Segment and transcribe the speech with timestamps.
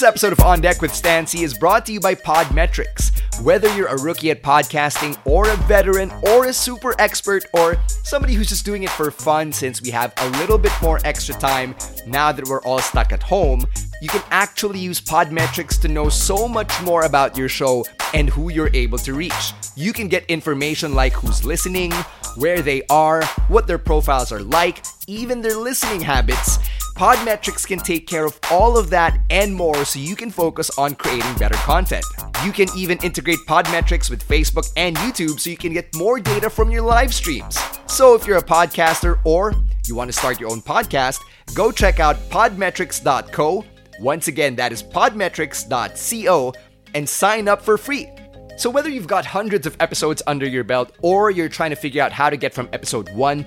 [0.00, 3.20] This episode of On Deck with Stan C is brought to you by Podmetrics.
[3.42, 8.32] Whether you're a rookie at podcasting, or a veteran, or a super expert, or somebody
[8.32, 11.74] who's just doing it for fun since we have a little bit more extra time
[12.06, 13.66] now that we're all stuck at home,
[14.00, 18.50] you can actually use Podmetrics to know so much more about your show and who
[18.50, 19.52] you're able to reach.
[19.76, 21.92] You can get information like who's listening,
[22.36, 26.58] where they are, what their profiles are like, even their listening habits.
[27.00, 30.94] Podmetrics can take care of all of that and more so you can focus on
[30.94, 32.04] creating better content.
[32.44, 36.50] You can even integrate Podmetrics with Facebook and YouTube so you can get more data
[36.50, 37.58] from your live streams.
[37.86, 39.54] So if you're a podcaster or
[39.86, 41.22] you want to start your own podcast,
[41.54, 43.64] go check out podmetrics.co.
[44.00, 46.52] Once again, that is podmetrics.co
[46.94, 48.10] and sign up for free.
[48.58, 52.02] So, whether you've got hundreds of episodes under your belt or you're trying to figure
[52.02, 53.46] out how to get from episode 1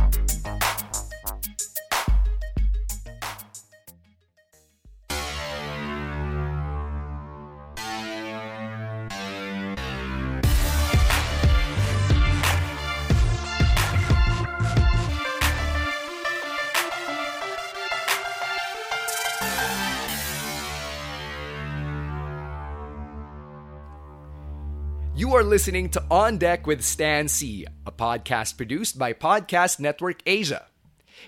[25.31, 30.21] You are listening to On Deck with Stan C, a podcast produced by Podcast Network
[30.25, 30.67] Asia.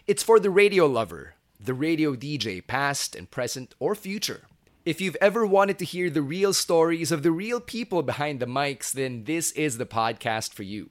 [0.06, 4.42] It's for the radio lover, the radio DJ, past and present or future.
[4.84, 8.46] If you've ever wanted to hear the real stories of the real people behind the
[8.46, 10.90] mics, then this is the podcast for you.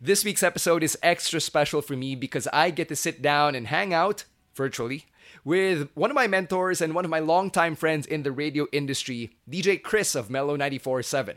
[0.00, 3.66] This week's episode is extra special for me because I get to sit down and
[3.66, 5.04] hang out, virtually,
[5.44, 9.36] with one of my mentors and one of my longtime friends in the radio industry,
[9.50, 11.36] DJ Chris of Mellow 94.7.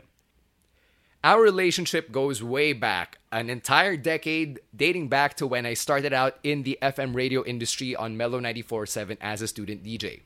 [1.22, 6.38] Our relationship goes way back, an entire decade dating back to when I started out
[6.42, 10.22] in the FM radio industry on Mellow 94.7 as a student DJ.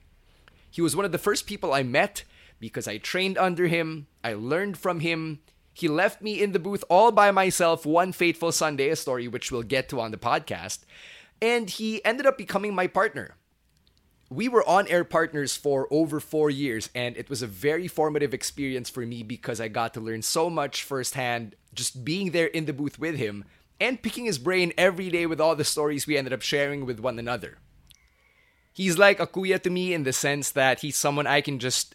[0.70, 2.22] He was one of the first people I met
[2.60, 5.40] because I trained under him, I learned from him.
[5.72, 9.50] He left me in the booth all by myself one fateful Sunday, a story which
[9.50, 10.84] we'll get to on the podcast,
[11.42, 13.34] and he ended up becoming my partner
[14.30, 18.34] we were on air partners for over four years, and it was a very formative
[18.34, 22.64] experience for me because I got to learn so much firsthand just being there in
[22.64, 23.44] the booth with him
[23.80, 27.00] and picking his brain every day with all the stories we ended up sharing with
[27.00, 27.58] one another.
[28.72, 31.94] He's like a kuya to me in the sense that he's someone I can just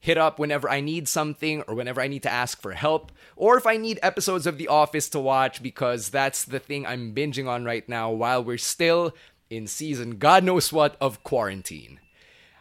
[0.00, 3.56] hit up whenever I need something or whenever I need to ask for help, or
[3.56, 7.48] if I need episodes of The Office to watch because that's the thing I'm binging
[7.48, 9.14] on right now while we're still
[9.50, 12.00] in season God knows what of quarantine.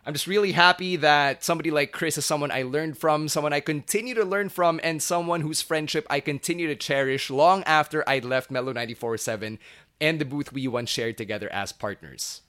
[0.06, 3.60] I'm just really happy that somebody like Chris is someone I learned from, someone I
[3.60, 8.24] continue to learn from, and someone whose friendship I continue to cherish long after I'd
[8.24, 9.58] left Mellow 94.7
[10.00, 12.42] and the booth we once shared together as partners.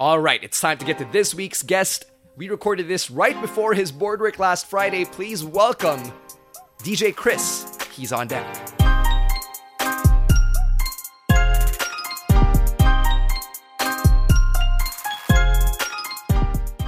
[0.00, 2.06] Alright, it's time to get to this week's guest.
[2.36, 5.04] We recorded this right before his board work last Friday.
[5.04, 6.12] Please welcome
[6.82, 7.78] DJ Chris.
[7.94, 8.85] He's on deck.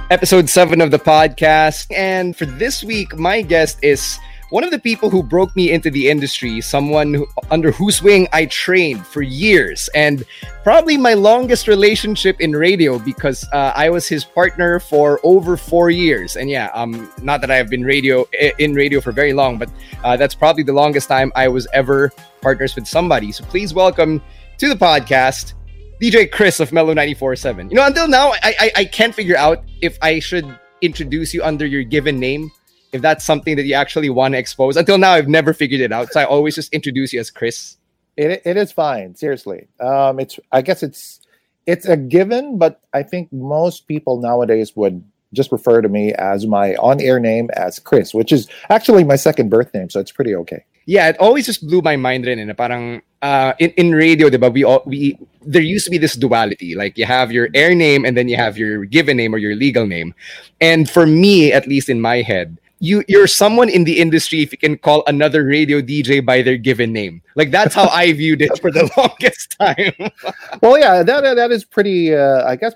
[0.09, 1.85] Episode seven of the podcast.
[1.95, 4.17] And for this week, my guest is
[4.49, 8.27] one of the people who broke me into the industry, someone who, under whose wing
[8.33, 10.23] I trained for years, and
[10.63, 15.91] probably my longest relationship in radio because uh, I was his partner for over four
[15.91, 16.35] years.
[16.35, 18.25] And yeah, um, not that I have been radio
[18.57, 19.69] in radio for very long, but
[20.03, 23.31] uh, that's probably the longest time I was ever partners with somebody.
[23.31, 24.23] So please welcome
[24.57, 25.53] to the podcast
[26.01, 27.69] DJ Chris of Mellow 94.7.
[27.69, 30.47] You know, until now, I, I, I can't figure out if I should
[30.81, 32.51] introduce you under your given name,
[32.93, 34.77] if that's something that you actually want to expose.
[34.77, 36.11] Until now, I've never figured it out.
[36.13, 37.75] So I always just introduce you as Chris.
[38.15, 39.67] It, it is fine, seriously.
[39.79, 41.19] Um, it's I guess it's
[41.65, 45.03] it's a given, but I think most people nowadays would
[45.33, 49.49] just refer to me as my on-air name as Chris, which is actually my second
[49.49, 50.63] birth name, so it's pretty okay.
[50.89, 54.51] Yeah, it always just blew my mind rin, na parang uh, in, in radio, diba,
[54.51, 55.15] we, all, we
[55.45, 56.73] there used to be this duality.
[56.73, 59.55] Like you have your air name and then you have your given name or your
[59.55, 60.15] legal name.
[60.59, 64.51] And for me, at least in my head, you you're someone in the industry if
[64.51, 67.21] you can call another radio DJ by their given name.
[67.35, 69.93] Like that's how I viewed it for the longest time.
[70.63, 72.15] well, yeah, that that is pretty.
[72.15, 72.73] Uh, I guess,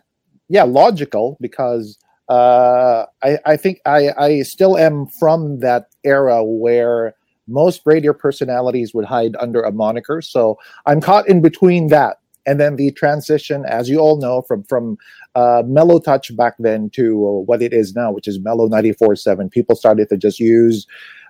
[0.50, 1.98] yeah, logical because
[2.30, 7.16] uh, I I think I I still am from that era where
[7.48, 10.22] most radio personalities would hide under a moniker.
[10.22, 14.64] So I'm caught in between that and then the transition, as you all know, from
[14.64, 14.98] from
[15.36, 19.50] uh, Mellow Touch back then to uh, what it is now, which is Mellow 94.7.
[19.52, 20.86] People started to just use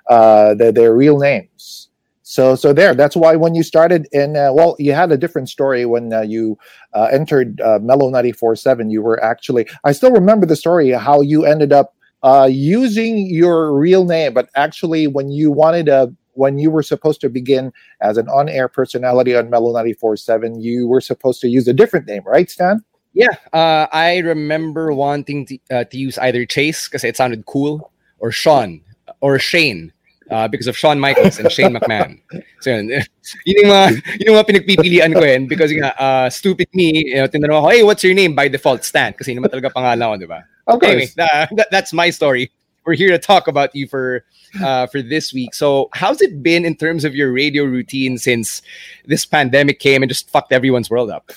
[0.09, 1.89] uh, their, their real names.
[2.23, 2.95] So, so there.
[2.95, 6.21] That's why when you started in, uh, well, you had a different story when uh,
[6.21, 6.57] you
[6.93, 8.89] uh, entered uh, Mellow 94.7.
[8.89, 13.73] You were actually, I still remember the story how you ended up uh, using your
[13.73, 17.71] real name, but actually when you wanted a when you were supposed to begin
[18.01, 22.23] as an on-air personality on Mellow 94.7, you were supposed to use a different name,
[22.25, 22.83] right, Stan?
[23.13, 27.91] Yeah, uh, I remember wanting to, uh, to use either Chase because it sounded cool,
[28.17, 28.81] or Sean,
[29.21, 29.93] or Shane.
[30.31, 32.17] Uh, because of Shawn Michaels and Shane McMahon.
[32.61, 32.89] So yun,
[33.45, 33.87] yun yung mga,
[34.17, 37.69] yun yung mga pinagpipilian ko yun because nga, uh, stupid me, you know, tinanong ako,
[37.69, 38.33] hey, what's your name?
[38.33, 39.13] By default, Stan.
[39.13, 40.41] Kasi naman talaga pangalan ko, di ba?
[40.67, 40.91] Okay.
[40.91, 42.51] Anyway, uh, that, that's my story
[42.85, 44.25] we're here to talk about you for
[44.61, 45.53] uh, for this week.
[45.53, 48.61] So, how's it been in terms of your radio routine since
[49.05, 51.31] this pandemic came and just fucked everyone's world up?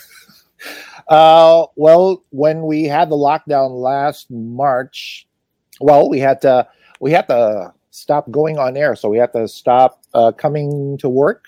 [1.09, 5.27] Uh, well, when we had the lockdown last March,
[5.81, 6.67] well, we had to
[7.01, 11.09] we had to stop going on air, so we had to stop uh, coming to
[11.09, 11.47] work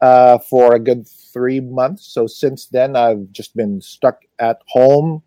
[0.00, 2.06] uh, for a good three months.
[2.06, 5.22] So since then, I've just been stuck at home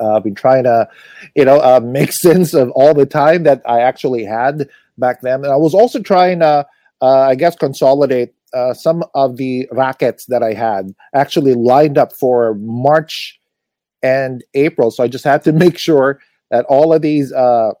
[0.00, 0.88] uh, been trying to,
[1.34, 5.44] you know, uh, make sense of all the time that I actually had back then.
[5.44, 6.66] And I was also trying to,
[7.02, 12.12] uh, I guess, consolidate uh, some of the rackets that I had actually lined up
[12.18, 13.38] for March
[14.02, 14.90] and April.
[14.90, 16.20] So I just had to make sure
[16.50, 17.72] that all of these uh,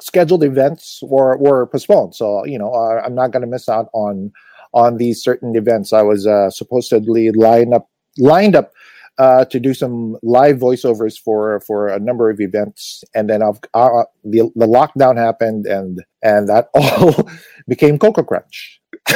[0.00, 2.14] scheduled events were, were postponed.
[2.14, 4.32] So, you know, uh, I'm not going to miss out on
[4.72, 5.92] on these certain events.
[5.92, 6.24] I was
[6.56, 8.72] supposedly lined up lined up
[9.18, 13.60] uh, to do some live voiceovers for for a number of events, and then I've,
[13.74, 17.28] uh, the the lockdown happened, and and that all
[17.68, 18.78] became Koko Krunch.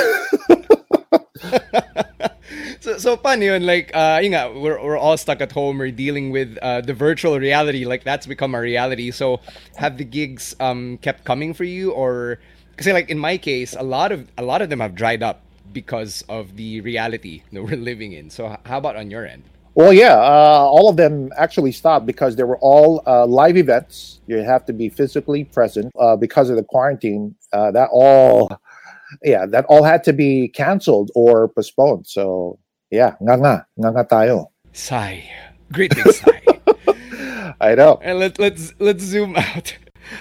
[2.80, 5.78] so so fun yun like uh yun nga, we're, we're all stuck at home.
[5.78, 9.10] We're dealing with uh, the virtual reality like that's become a reality.
[9.10, 9.40] So
[9.76, 12.38] have the gigs um kept coming for you or
[12.72, 15.42] because like in my case a lot of a lot of them have dried up
[15.72, 18.30] because of the reality that we're living in.
[18.30, 19.44] So how about on your end
[19.74, 24.20] well, yeah, uh, all of them actually stopped because they were all uh, live events.
[24.26, 27.34] You have to be physically present uh, because of the quarantine.
[27.52, 28.50] Uh, that all,
[29.22, 32.06] yeah, that all had to be canceled or postponed.
[32.06, 32.58] So,
[32.90, 34.50] yeah, nga nga, nga nga tayo.
[34.72, 35.24] Sigh,
[35.72, 36.42] great big sigh.
[37.60, 37.98] I know.
[38.02, 39.76] And let let's let's zoom out.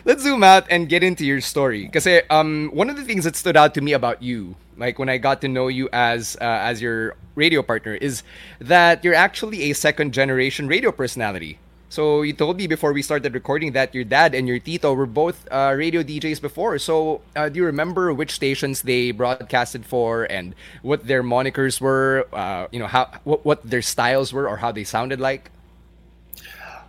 [0.05, 1.85] Let's zoom out and get into your story.
[1.85, 5.09] Because um, one of the things that stood out to me about you like when
[5.09, 8.23] I got to know you as uh, as your radio partner, is
[8.59, 11.59] that you're actually a second generation radio personality.
[11.89, 15.05] So you told me before we started recording that your dad and your tito were
[15.05, 16.77] both uh, radio DJs before.
[16.79, 22.27] So uh, do you remember which stations they broadcasted for and what their monikers were?
[22.33, 25.49] Uh, you know how what, what their styles were or how they sounded like.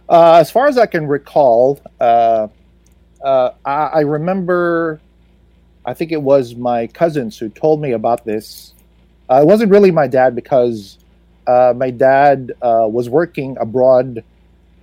[0.09, 2.49] Uh, as far as I can recall, uh,
[3.23, 5.01] uh, I, I remember
[5.89, 8.75] I think it was my cousins who told me about this.
[9.31, 10.99] Uh, it wasn't really my dad because
[11.47, 14.23] uh, my dad uh, was working abroad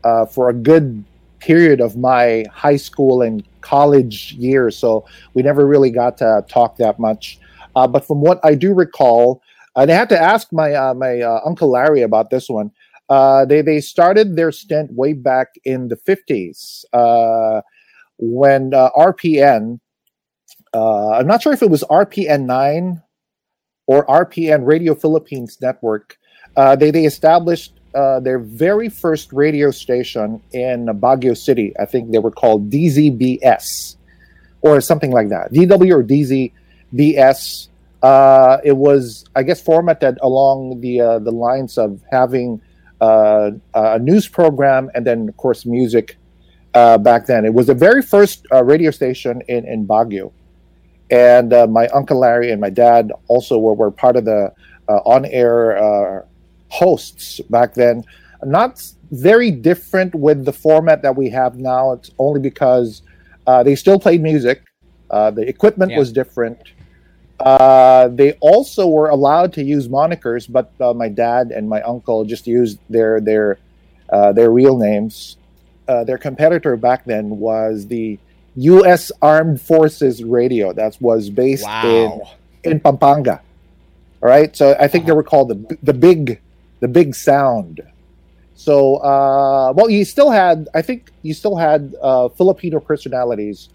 [0.03, 1.03] uh, for a good
[1.37, 6.75] period of my high school and college years, so we never really got to talk
[6.77, 7.37] that much.
[7.75, 9.43] Uh, but from what I do recall,
[9.75, 12.71] and I had to ask my uh, my uncle Larry about this one.
[13.47, 16.83] they they started their stint way back in the fifties
[18.17, 19.79] when RPN
[20.75, 23.01] uh, I'm not sure if it was RPN 9
[23.87, 26.17] or RPN Radio Philippines Network.
[26.57, 31.73] Uh, they, they established uh, their very first radio station in Baguio City.
[31.79, 33.95] I think they were called DZBS
[34.59, 35.53] or something like that.
[35.53, 37.69] DW or DZBS.
[38.03, 42.61] Uh, it was, I guess, formatted along the uh, the lines of having
[42.99, 46.17] uh, a news program and then, of course, music
[46.73, 47.45] back then.
[47.45, 50.33] It was the very first radio station in, in Baguio
[51.09, 54.51] and uh, my uncle Larry and my dad also were, were part of the
[54.87, 56.21] uh, on-air uh,
[56.69, 58.03] hosts back then.
[58.43, 58.81] not
[59.11, 61.93] very different with the format that we have now.
[61.93, 63.01] It's only because
[63.47, 64.63] uh, they still played music.
[65.09, 65.99] Uh, the equipment Yeah.
[65.99, 66.57] was different.
[67.39, 72.23] Uh, they also were allowed to use monikers, but uh, my dad and my uncle
[72.25, 73.59] just used their their
[74.11, 75.37] uh, their real names.
[75.87, 78.19] Uh, their competitor back then was the
[78.55, 79.11] U.S.
[79.21, 80.73] Armed Forces Radio.
[80.73, 82.31] That was based in Wow.
[82.63, 83.41] in Pampanga.
[84.23, 86.39] All right, so I think they were called the the big
[86.79, 87.81] the big sound.
[88.55, 93.69] So uh, well, you still had I think you still had uh, Filipino personalities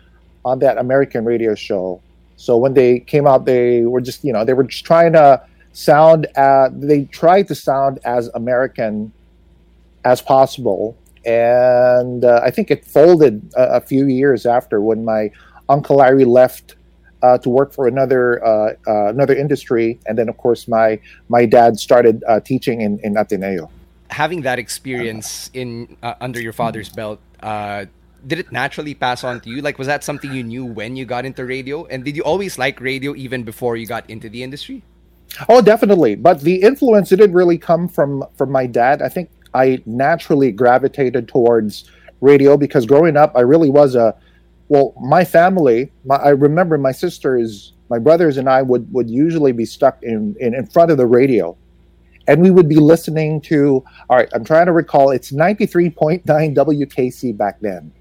[0.44, 2.00] on that American radio show.
[2.36, 5.42] So when they came out, they were just you know they were just trying to
[5.72, 6.26] sound.
[6.34, 9.12] Uh, they tried to sound as American
[10.04, 15.30] as possible, and uh, I think it folded a, a few years after when my
[15.68, 16.76] uncle Larry left
[17.22, 20.98] uh, to work for another uh, uh, another industry, and then of course my
[21.28, 23.70] my dad started uh, teaching in in Ateneo.
[24.08, 27.84] Having that experience in uh, under your father's belt, uh,
[28.26, 29.62] did it naturally pass on to you?
[29.62, 31.86] Like, was that something you knew when you got into radio?
[31.86, 34.82] And did you always like radio even before you got into the industry?
[35.48, 36.16] Oh, definitely.
[36.16, 39.02] But the influence it didn't really come from from my dad.
[39.02, 41.90] I think I naturally gravitated towards
[42.20, 44.14] radio because growing up, I really was a
[44.68, 44.94] well.
[45.00, 49.64] My family, my, I remember my sisters, my brothers, and I would would usually be
[49.64, 51.56] stuck in, in in front of the radio,
[52.26, 53.84] and we would be listening to.
[54.08, 55.10] All right, I'm trying to recall.
[55.10, 57.92] It's 93.9 WKC back then.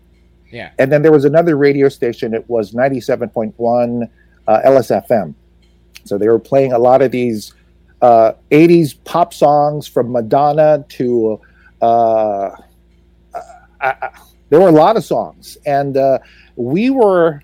[0.51, 0.72] Yeah.
[0.79, 2.34] And then there was another radio station.
[2.34, 4.10] It was 97.1
[4.48, 5.36] uh, LSFM.
[6.06, 7.53] So they were playing a lot of these
[8.01, 11.41] uh, 80s pop songs from Madonna to.
[11.82, 12.51] Uh,
[13.82, 14.10] I, I,
[14.50, 16.20] there were a lot of songs, and uh,
[16.56, 17.41] we were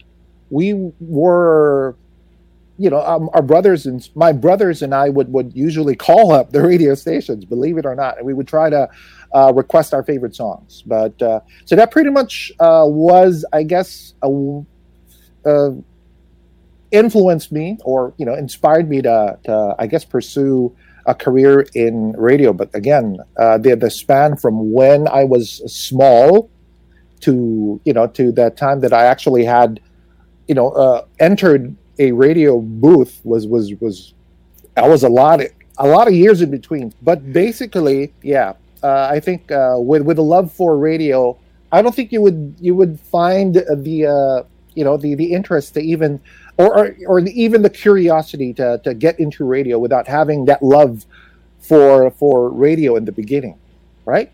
[0.50, 1.95] we were
[2.77, 6.51] you know um, our brothers and my brothers and I would would usually call up
[6.51, 8.89] the radio stations, believe it or not, and we would try to
[9.33, 10.83] uh, request our favorite songs.
[10.85, 14.62] But uh, so that pretty much uh, was, I guess, a,
[15.45, 15.71] uh,
[16.92, 20.75] influenced me or you know inspired me to, to I guess pursue
[21.06, 22.54] a career in radio.
[22.54, 26.50] But again, uh, the the span from when I was small
[27.22, 29.80] to you know to that time that I actually had
[30.48, 34.13] you know uh, entered a radio booth was was was
[34.77, 35.42] I was a lot
[35.77, 36.94] a lot of years in between.
[37.01, 41.38] But basically, yeah, uh, I think uh, with with a love for radio,
[41.72, 45.74] I don't think you would you would find the uh, you know the the interest
[45.75, 46.20] to even
[46.57, 51.05] or or, the, even the curiosity to to get into radio without having that love
[51.59, 53.59] for for radio in the beginning,
[54.05, 54.31] right?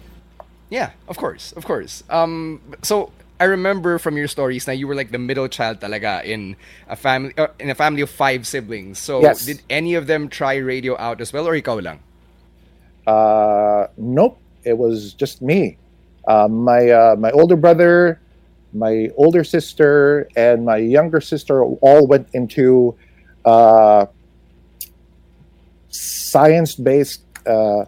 [0.70, 2.04] Yeah, of course, of course.
[2.10, 6.24] Um, so I remember from your stories now you were like the middle child talaga
[6.24, 6.56] in
[6.88, 9.00] a family uh, in a family of five siblings.
[9.00, 9.46] So Yes.
[9.46, 12.00] did any of them try radio out as well, or ikaw lang?
[13.08, 15.78] Uh, nope, it was just me.
[16.28, 18.21] Uh, my uh, my older brother,
[18.74, 22.96] my older sister, and my younger sister all went into
[23.46, 24.06] uh,
[25.90, 27.86] science-based uh,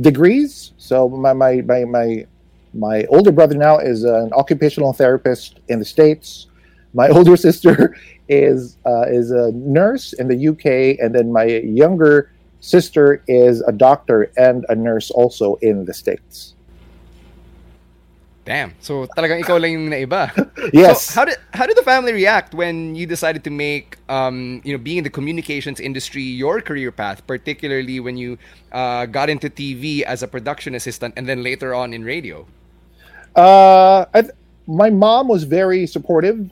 [0.00, 0.72] degrees.
[0.78, 2.26] So my, my my my
[2.74, 6.48] my older brother now is an occupational therapist in the states.
[6.92, 7.96] My older sister
[8.28, 12.30] is uh, is a nurse in the UK, and then my younger
[12.60, 16.53] sister is a doctor and a nurse also in the states.
[18.44, 18.76] Damn.
[18.80, 20.28] So talagang ikaw lang yung naiba.
[20.72, 21.12] Yes.
[21.12, 24.72] So how did how did the family react when you decided to make um you
[24.72, 28.36] know being in the communications industry your career path, particularly when you
[28.72, 32.48] uh, got into TV as a production assistant and then later on in radio?
[33.36, 34.32] Uh, th-
[34.66, 36.48] my mom was very supportive.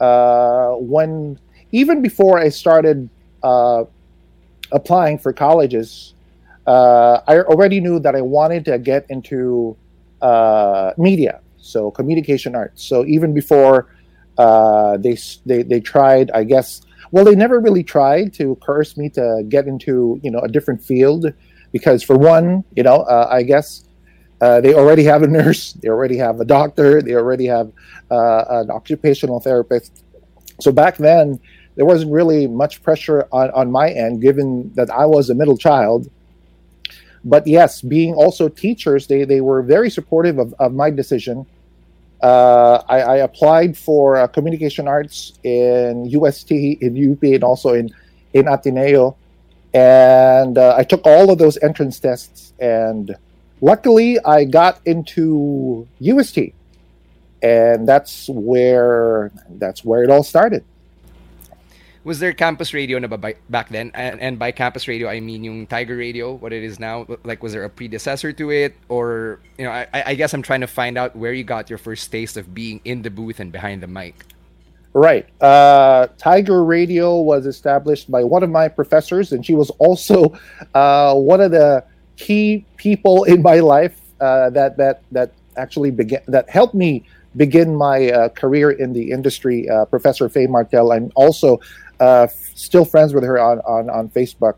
[0.00, 1.38] Uh, when
[1.70, 3.08] even before I started
[3.42, 3.84] uh,
[4.72, 6.14] applying for colleges,
[6.66, 9.76] uh, I already knew that I wanted to get into
[10.26, 12.82] uh, media, so communication arts.
[12.82, 13.76] So even before
[14.38, 16.82] uh, they they they tried, I guess.
[17.12, 20.82] Well, they never really tried to curse me to get into you know a different
[20.82, 21.32] field
[21.72, 23.84] because for one, you know, uh, I guess
[24.40, 27.70] uh, they already have a nurse, they already have a doctor, they already have
[28.10, 30.04] uh, an occupational therapist.
[30.60, 31.38] So back then,
[31.76, 35.58] there wasn't really much pressure on, on my end, given that I was a middle
[35.58, 36.10] child.
[37.26, 41.44] But yes, being also teachers, they, they were very supportive of, of my decision.
[42.22, 47.90] Uh, I, I applied for uh, communication arts in UST, in UP, and also in,
[48.32, 49.16] in Ateneo.
[49.74, 53.14] And uh, I took all of those entrance tests and
[53.60, 56.38] luckily i got into ust
[57.42, 60.64] and that's where that's where it all started
[62.06, 63.90] Was there campus radio na ba by, back then?
[63.92, 67.04] And, and by campus radio, I mean yung Tiger Radio, what it is now.
[67.24, 70.60] Like, was there a predecessor to it, or you know, I, I guess I'm trying
[70.60, 73.50] to find out where you got your first taste of being in the booth and
[73.50, 74.22] behind the mic.
[74.94, 75.26] Right.
[75.42, 80.38] Uh, Tiger Radio was established by one of my professors, and she was also
[80.74, 81.82] uh, one of the
[82.14, 87.02] key people in my life uh, that that that actually began that helped me
[87.36, 89.68] begin my uh, career in the industry.
[89.68, 90.92] Uh, Professor Faye Martel.
[90.92, 91.60] I'm also
[92.00, 94.54] uh, f- still friends with her on on on Facebook.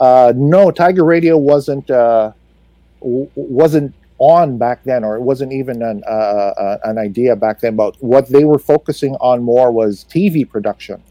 [0.00, 6.10] no, Tiger Radio wasn't w- wasn't on back then, or it wasn't even an, uh,
[6.10, 7.74] uh, an idea back then.
[7.74, 11.02] But what they were focusing on more was TV production.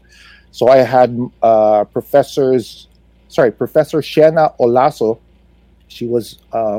[0.50, 2.88] So I had uh, professors,
[3.28, 5.18] sorry, Professor Shena Olaso.
[5.88, 6.78] She was, uh,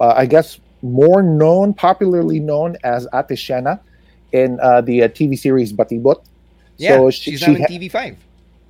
[0.00, 0.58] uh, I guess,
[0.92, 3.80] more known, popularly known as Ate Shena
[4.32, 6.24] in uh, the TV series Batibot.
[6.76, 8.16] Yeah, so she, she's she now in ha- TV5.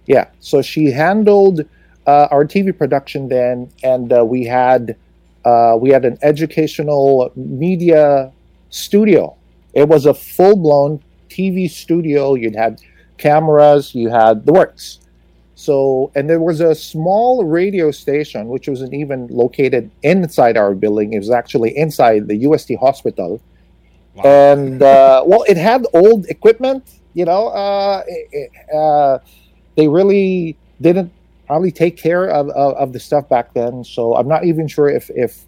[0.07, 1.63] Yeah, so she handled
[2.07, 4.97] our TV production then, and we had
[5.45, 8.33] uh, we had an educational media
[8.71, 9.37] studio.
[9.75, 12.35] It was a full blown TV studio.
[12.35, 12.81] You'd had
[13.19, 15.01] cameras, you had the works.
[15.59, 21.15] So, and there was a small radio station, which wasn't even located inside our building.
[21.15, 23.41] It was actually inside the UST hospital.
[24.15, 24.25] Wow.
[24.25, 26.85] And, uh, well, it had old equipment,
[27.15, 29.19] you know, uh, it, uh,
[29.77, 31.11] they really didn't
[31.47, 33.83] probably take care of, of, of, the stuff back then.
[33.83, 35.47] So I'm not even sure if if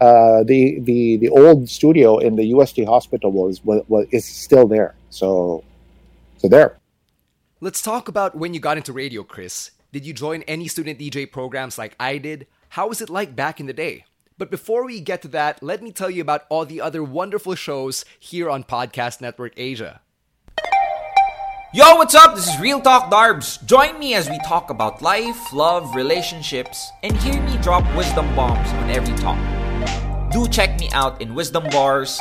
[0.00, 4.66] uh, the the the old studio in the UST hospital was, was, was is still
[4.66, 4.94] there.
[5.10, 5.64] So
[6.38, 6.79] so there.
[7.62, 9.72] Let's talk about when you got into radio, Chris.
[9.92, 12.46] Did you join any student DJ programs like I did?
[12.70, 14.06] How was it like back in the day?
[14.38, 17.54] But before we get to that, let me tell you about all the other wonderful
[17.54, 20.00] shows here on Podcast Network Asia.
[21.74, 22.34] Yo, what's up?
[22.34, 23.62] This is Real Talk Darbs.
[23.66, 28.70] Join me as we talk about life, love, relationships, and hear me drop wisdom bombs
[28.70, 29.38] on every talk.
[30.32, 32.18] Do check me out in Wisdom Bars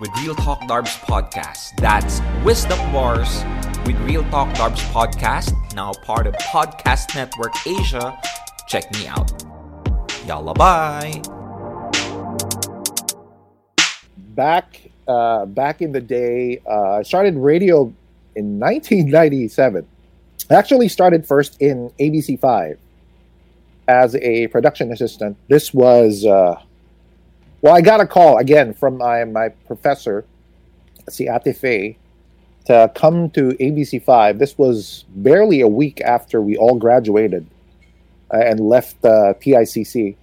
[0.00, 1.76] with Real Talk Darbs podcast.
[1.76, 3.44] That's Wisdom Bars
[3.86, 8.18] with Real Talk Darbs podcast, now part of Podcast Network Asia.
[8.68, 9.30] Check me out.
[10.26, 11.22] Yalla bye.
[14.16, 17.92] Back uh, back in the day, uh, I started radio
[18.36, 19.86] in 1997.
[20.50, 22.76] I actually started first in ABC5
[23.88, 25.36] as a production assistant.
[25.48, 26.60] This was, uh,
[27.60, 30.24] well, I got a call again from my, my professor,
[31.08, 31.96] si Ate Faye,
[32.66, 34.38] to come to ABC5.
[34.38, 37.46] This was barely a week after we all graduated
[38.32, 40.16] uh, and left uh, PICC.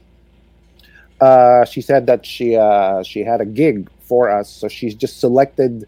[1.20, 5.20] Uh, she said that she uh, she had a gig for us, so she's just
[5.20, 5.88] selected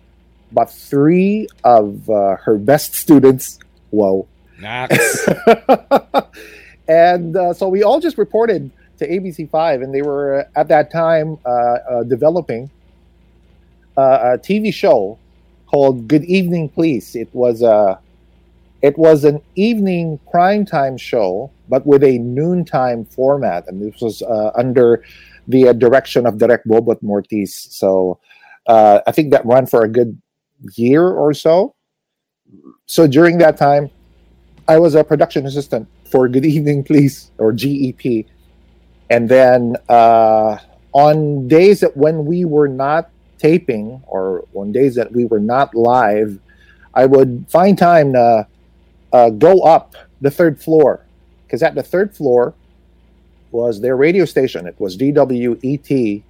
[0.51, 3.59] about three of uh, her best students.
[3.91, 4.27] Whoa.
[4.59, 5.27] Nice.
[6.87, 11.37] and uh, so we all just reported to ABC5, and they were at that time
[11.45, 12.69] uh, uh developing
[13.97, 15.17] uh, a TV show
[15.69, 17.15] called Good Evening Please.
[17.15, 17.99] It was a uh,
[18.81, 24.23] it was an evening primetime show, but with a noontime format, and this was
[24.55, 25.03] under
[25.49, 27.51] the direction of Direct Bobot Mortiz.
[27.51, 28.19] So
[28.67, 30.21] I think that ran for a good
[30.75, 31.75] year or so.
[32.85, 33.89] So during that time,
[34.69, 38.25] I was a production assistant for Good Evening Please or GEP.
[39.09, 40.57] And then uh,
[40.93, 45.73] on days that when we were not taping or on days that we were not
[45.73, 46.37] live,
[46.93, 48.47] I would find time to
[49.13, 51.05] uh, go up the third floor
[51.45, 52.53] because at the third floor
[53.51, 54.67] was their radio station.
[54.67, 56.21] It was DWET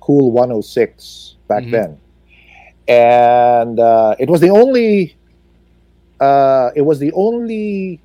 [0.00, 1.70] Cool 106 back mm-hmm.
[1.70, 1.98] then
[2.88, 5.16] and uh, it was the only
[6.20, 8.00] uh, it was the only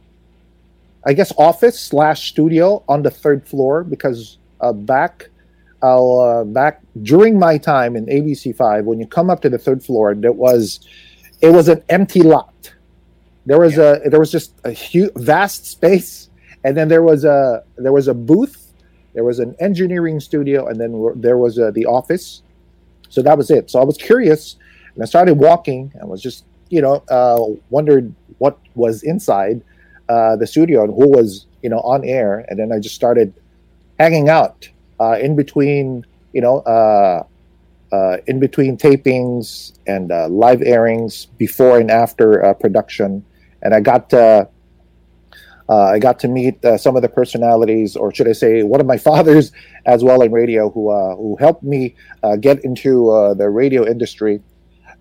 [1.06, 5.30] I guess office slash studio on the third floor because uh, back
[5.82, 9.84] uh, back during my time in ABC five when you come up to the third
[9.84, 10.80] floor there was
[11.42, 12.74] it was an empty lot
[13.46, 13.96] there was yeah.
[14.06, 16.30] a there was just a huge vast space
[16.64, 18.74] and then there was a there was a booth
[19.14, 22.44] there was an engineering studio and then there was a, the office
[23.10, 24.58] so that was it so i was curious
[25.00, 29.62] and I started walking and was just, you know, uh, wondered what was inside
[30.10, 32.46] uh, the studio and who was, you know, on air.
[32.50, 33.34] And then I just started
[33.98, 37.24] hanging out uh, in between, you know, uh,
[37.92, 43.26] uh, in between tapings and uh, live airings before and after production.
[43.62, 44.48] And I got to,
[45.68, 48.80] uh, I got to meet uh, some of the personalities, or should I say, one
[48.80, 49.52] of my fathers
[49.86, 51.96] as well in radio, who uh, who helped me
[52.40, 54.42] get into the radio industry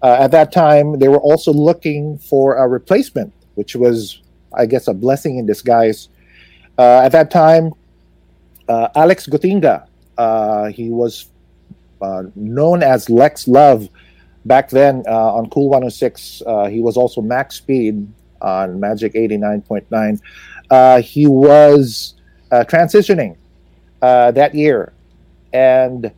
[0.02, 4.22] uh, at that time, they were also looking for a replacement, which was
[4.54, 6.08] I guess, a blessing in disguise.
[6.78, 7.72] Uh, at that time,
[8.68, 9.87] uh, Alex Gotinga,
[10.18, 11.30] uh, he was
[12.02, 13.88] uh, known as Lex Love
[14.44, 16.42] back then uh, on Cool 106.
[16.46, 18.06] Uh, he was also Max Speed
[18.42, 20.20] on Magic 89.9.
[20.70, 22.14] Uh, he was
[22.50, 23.36] uh, transitioning
[24.02, 24.92] uh, that year.
[25.52, 26.12] And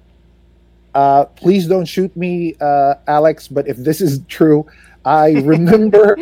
[0.95, 4.67] uh, please don't shoot me, uh, Alex, but if this is true,
[5.05, 6.17] I remember,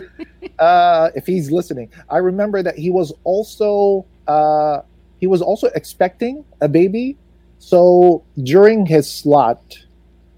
[0.58, 4.82] uh, if he's listening, I remember that he was also uh,
[5.20, 7.16] he was also expecting a baby.
[7.58, 9.78] So during his slot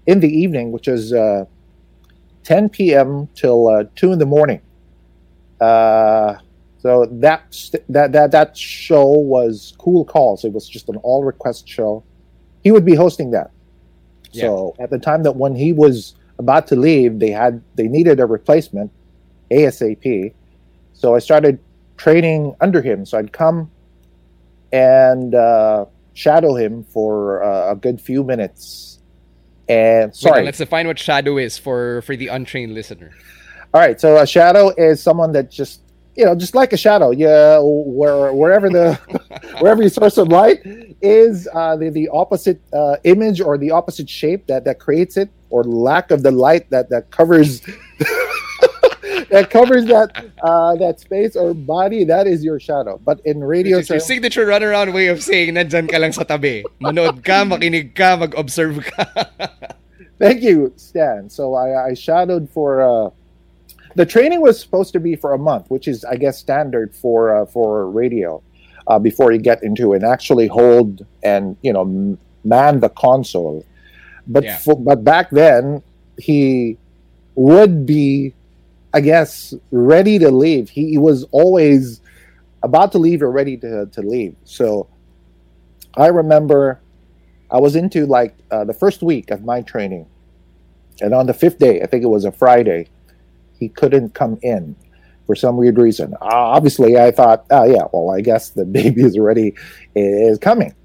[0.05, 1.45] in the evening, which is uh,
[2.43, 3.27] 10 p.m.
[3.35, 4.61] till uh, 2 in the morning,
[5.59, 6.35] uh,
[6.79, 10.43] so that st- that that that show was Cool Calls.
[10.43, 12.03] It was just an all request show.
[12.63, 13.51] He would be hosting that.
[14.31, 18.19] So at the time that when he was about to leave, they had they needed
[18.19, 18.91] a replacement,
[19.51, 20.33] ASAP.
[20.93, 21.59] So I started
[21.97, 23.05] training under him.
[23.05, 23.69] So I'd come
[24.71, 25.85] and uh,
[26.21, 28.99] shadow him for uh, a good few minutes.
[29.67, 33.11] And Wait, sorry, let's define what shadow is for for the untrained listener.
[33.73, 35.81] All right, so a shadow is someone that just
[36.15, 37.11] you know, just like a shadow.
[37.11, 38.95] Yeah, where wherever the
[39.59, 40.59] wherever your source of light
[41.01, 45.29] is, uh, the the opposite uh, image or the opposite shape that that creates it,
[45.49, 47.61] or lack of the light that that covers
[49.31, 50.11] that covers that
[50.43, 52.03] uh, that space or body.
[52.03, 52.99] That is your shadow.
[53.03, 56.63] But in radio, It's your signature runaround way of saying nandyan ka lang sa tabi.
[56.81, 59.05] Manood ka, makinig ka, mag-observe ka.
[60.19, 61.29] Thank you, Stan.
[61.29, 63.09] So I, I shadowed for uh,
[63.95, 67.33] the training was supposed to be for a month, which is I guess standard for
[67.35, 68.43] uh, for radio
[68.87, 71.85] uh, before you get into and actually hold and you know
[72.43, 73.65] man the console.
[74.27, 74.59] But Yeah.
[74.85, 75.81] but back then
[76.21, 76.77] he
[77.33, 78.35] would be,
[78.93, 80.69] I guess, ready to leave.
[80.69, 82.01] He, he was always
[82.63, 84.35] about to leave or ready to to leave.
[84.43, 84.87] So
[85.95, 86.79] I remember
[87.49, 90.07] I was into like uh, the first week of my training,
[91.01, 92.87] and on the fifth day, I think it was a Friday,
[93.59, 94.75] he couldn't come in
[95.25, 96.13] for some weird reason.
[96.15, 96.25] Uh,
[96.57, 99.53] obviously, I thought, oh yeah, well, I guess the baby is already
[99.95, 100.75] is coming.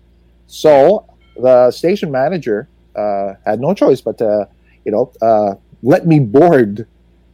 [0.47, 4.49] So the station manager uh, had no choice but to,
[4.85, 6.87] you know, uh, let me board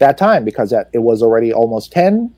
[0.03, 2.35] that time because it was already almost ten,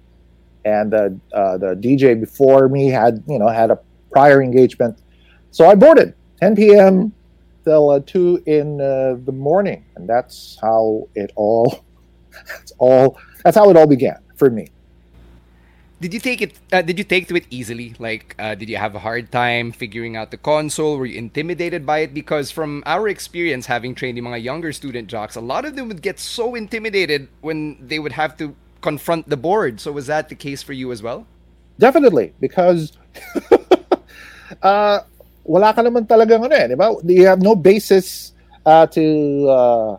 [0.65, 3.79] and the uh, the DJ before me had you know had a
[4.13, 5.01] prior engagement,
[5.51, 7.13] so I boarded 10 p.m.
[7.65, 11.85] till uh, two in uh, the morning, and that's how it all.
[12.49, 13.17] That's all.
[13.45, 14.67] That's how it all began for me.
[16.01, 16.59] Did you take it?
[16.73, 17.95] Uh, did you take to it easily?
[17.99, 20.99] Like, uh, did you have a hard time figuring out the console?
[20.99, 22.13] Were you intimidated by it?
[22.13, 26.03] Because from our experience, having trained mga younger student jocks, a lot of them would
[26.03, 29.81] get so intimidated when they would have to confront the board.
[29.81, 31.27] So was that the case for you as well?
[31.79, 32.93] Definitely, because
[34.63, 35.01] uh,
[35.45, 36.69] wala ka naman talagang ano eh?
[37.13, 38.33] You have no basis
[38.67, 39.97] uh, to, uh,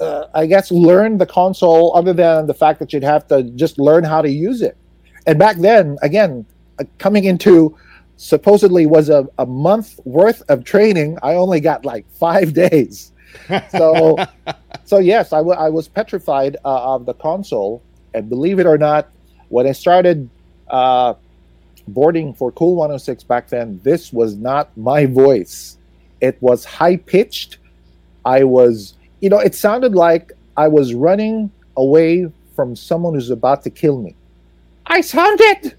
[0.00, 3.78] uh, I guess, learn the console other than the fact that you'd have to just
[3.78, 4.76] learn how to use it.
[5.26, 6.44] And back then, again,
[6.78, 7.76] uh, coming into
[8.16, 13.12] supposedly was a, a month worth of training, I only got like five days.
[13.70, 14.16] So,
[14.84, 17.82] so yes, I I was petrified uh, of the console.
[18.14, 19.08] And believe it or not,
[19.48, 20.30] when I started
[20.68, 21.14] uh,
[21.88, 25.78] boarding for Cool 106 back then, this was not my voice.
[26.20, 27.58] It was high pitched.
[28.24, 33.62] I was, you know, it sounded like I was running away from someone who's about
[33.64, 34.14] to kill me.
[34.86, 35.76] I sounded.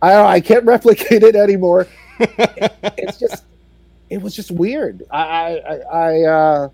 [0.00, 1.86] I I can't replicate it anymore.
[2.18, 3.44] it's just,
[4.10, 5.02] it was just weird.
[5.10, 6.68] I I, I, uh,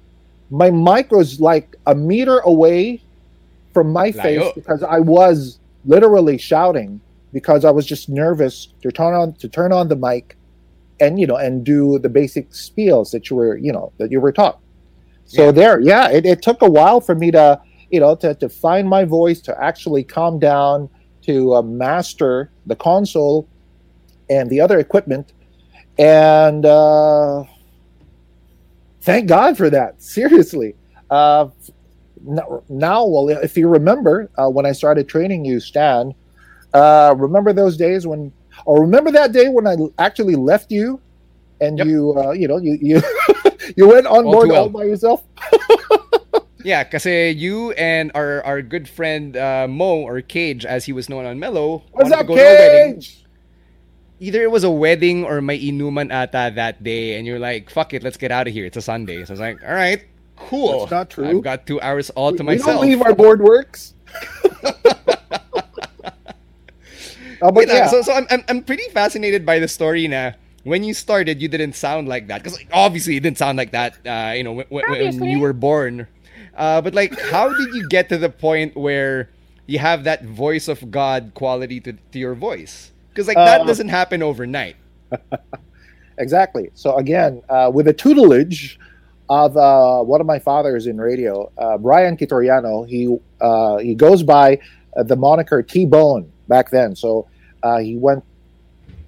[0.50, 3.02] my mic was like a meter away
[3.74, 4.54] from my face Layo.
[4.54, 7.00] because I was literally shouting
[7.32, 10.36] because I was just nervous to turn on to turn on the mic
[11.00, 14.20] and you know and do the basic spiels that you were you know that you
[14.20, 14.58] were taught.
[15.26, 15.50] So Yeah.
[15.52, 18.88] there, yeah, it, it took a while for me to you know to, to find
[18.88, 20.88] my voice to actually calm down
[21.28, 23.48] to uh, master the console
[24.30, 25.32] and the other equipment
[25.98, 27.44] and uh,
[29.02, 30.00] thank God for that.
[30.02, 30.76] Seriously.
[31.10, 31.48] Uh,
[32.68, 36.14] now, well, if you remember uh, when I started training you, Stan,
[36.74, 38.32] uh, remember those days when,
[38.66, 41.00] or remember that day when I actually left you,
[41.60, 41.86] and Yep.
[41.88, 43.02] you, uh, you know, you you
[43.76, 45.22] you went on All board all by yourself.
[46.64, 51.08] Yeah, kasi you and our, our good friend uh, Mo, or Cage, as he was
[51.08, 52.94] known on Mellow, What's wanted to up, go to a wedding.
[52.96, 53.24] Cage?
[54.20, 57.94] either it was a wedding or my inuman ata that day, and you're like, fuck
[57.94, 58.66] it, let's get out of here.
[58.66, 59.24] It's a Sunday.
[59.24, 60.02] So I was like, all right,
[60.34, 60.80] cool.
[60.80, 61.28] That's not true.
[61.28, 62.82] I've got two hours all to We myself.
[62.82, 63.94] don't leave our board works.
[67.40, 67.86] Oh, but yeah.
[67.86, 71.46] So, so I'm, I'm, I'm pretty fascinated by the story now when you started, you
[71.46, 72.42] didn't sound like that.
[72.42, 75.38] Because like, obviously, you didn't sound like that, uh, you know, when, when- when you
[75.38, 76.08] were born.
[76.58, 79.30] Uh, but like, how did you get to the point where
[79.66, 82.90] you have that voice of God quality to, to your voice?
[83.10, 84.76] Because like that Uh, doesn't happen overnight.
[86.18, 86.70] Exactly.
[86.74, 88.78] So again, uh, with the tutelage
[89.28, 94.24] of uh, one of my fathers in radio, uh, Brian Kitoriano, he uh, he goes
[94.24, 94.58] by
[94.96, 96.96] the moniker T Bone back then.
[96.96, 97.28] So
[97.62, 98.24] uh, he went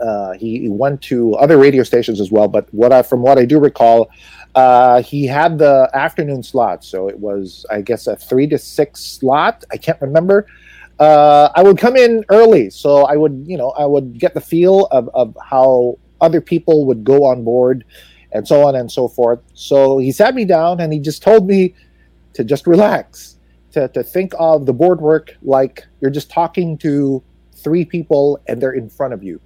[0.00, 2.48] uh, he, he went to other radio stations as well.
[2.48, 4.08] But what I, from what I do recall,
[4.54, 6.84] uh, he had the afternoon slot.
[6.84, 9.64] So it was, I guess, a three to six slot.
[9.70, 10.46] I can't remember.
[10.98, 14.40] Uh, I would come in early, so I would, you know, I would get the
[14.40, 17.84] feel of, of how other people would go on board,
[18.32, 19.40] and so on and so forth.
[19.54, 21.74] So he sat me down and he just told me
[22.34, 23.38] to just relax,
[23.72, 27.22] to, to think of the board work like you're just talking to
[27.54, 29.40] three people and they're in front of you,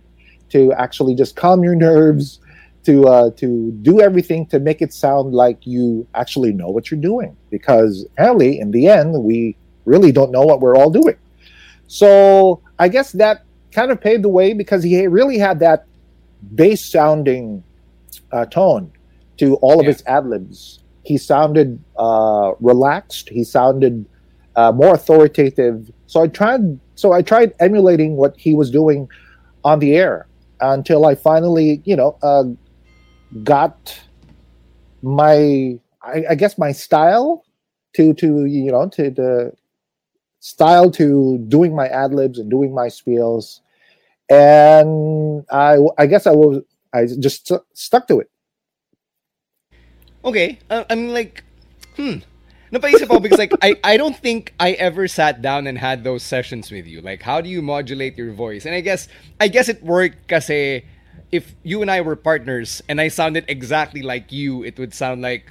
[0.50, 2.40] to actually just calm your nerves,
[2.84, 7.00] to uh, to do everything to make it sound like you actually know what you're
[7.00, 7.36] doing.
[7.50, 11.16] Because apparently, in the end, we really don't know what we're all doing.
[11.86, 13.42] So I guess that
[13.72, 15.84] kind of paved the way because he really had that
[16.54, 17.62] bass sounding
[18.32, 18.92] uh, tone
[19.38, 19.92] to all of Yeah.
[19.92, 20.80] his ad libs.
[21.04, 23.28] He sounded uh, relaxed.
[23.28, 24.06] He sounded
[24.56, 25.90] uh, more authoritative.
[26.06, 26.78] So I tried.
[26.94, 29.08] So I tried emulating what he was doing
[29.64, 30.26] on the air
[30.60, 32.44] until I finally, you know, uh,
[33.42, 34.00] got
[35.02, 37.44] my, I, I guess, my style
[37.94, 39.52] to to you know to the
[40.40, 43.60] style to doing my ad libs and doing my spiels,
[44.28, 48.30] and I I guess I was I just stu- stuck to it.
[50.24, 51.44] Okay, uh, i'm like,
[51.96, 52.24] hmm.
[52.72, 56.24] Napaisip ako because like I, I don't think I ever sat down and had those
[56.24, 57.00] sessions with you.
[57.02, 58.66] Like how do you modulate your voice?
[58.66, 59.06] And I guess
[59.38, 60.82] I guess it worked kasi
[61.34, 65.20] if you and I were partners and I sounded exactly like you, it would sound
[65.20, 65.50] like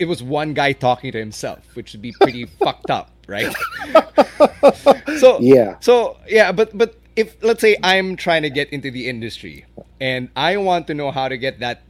[0.00, 3.54] it was one guy talking to himself, which would be pretty fucked up, right?
[5.20, 5.78] so Yeah.
[5.78, 9.64] So yeah, but but if let's say I'm trying to get into the industry
[10.00, 11.84] and I want to know how to get that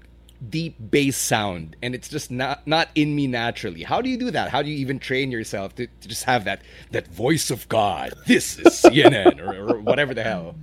[0.51, 3.83] deep bass sound and it's just not not in me naturally.
[3.83, 4.51] How do you do that?
[4.51, 8.13] How do you even train yourself to, to just have that that voice of God?
[8.27, 10.55] This is CNN or, or whatever the hell.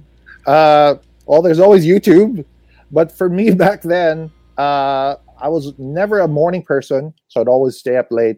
[0.46, 2.46] Uh, well, there's always YouTube,
[2.92, 7.78] but for me back then, uh, I was never a morning person, so I'd always
[7.78, 8.38] stay up late.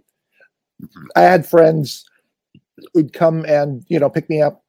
[1.15, 2.05] I had friends
[2.93, 4.63] who'd come and you know pick me up.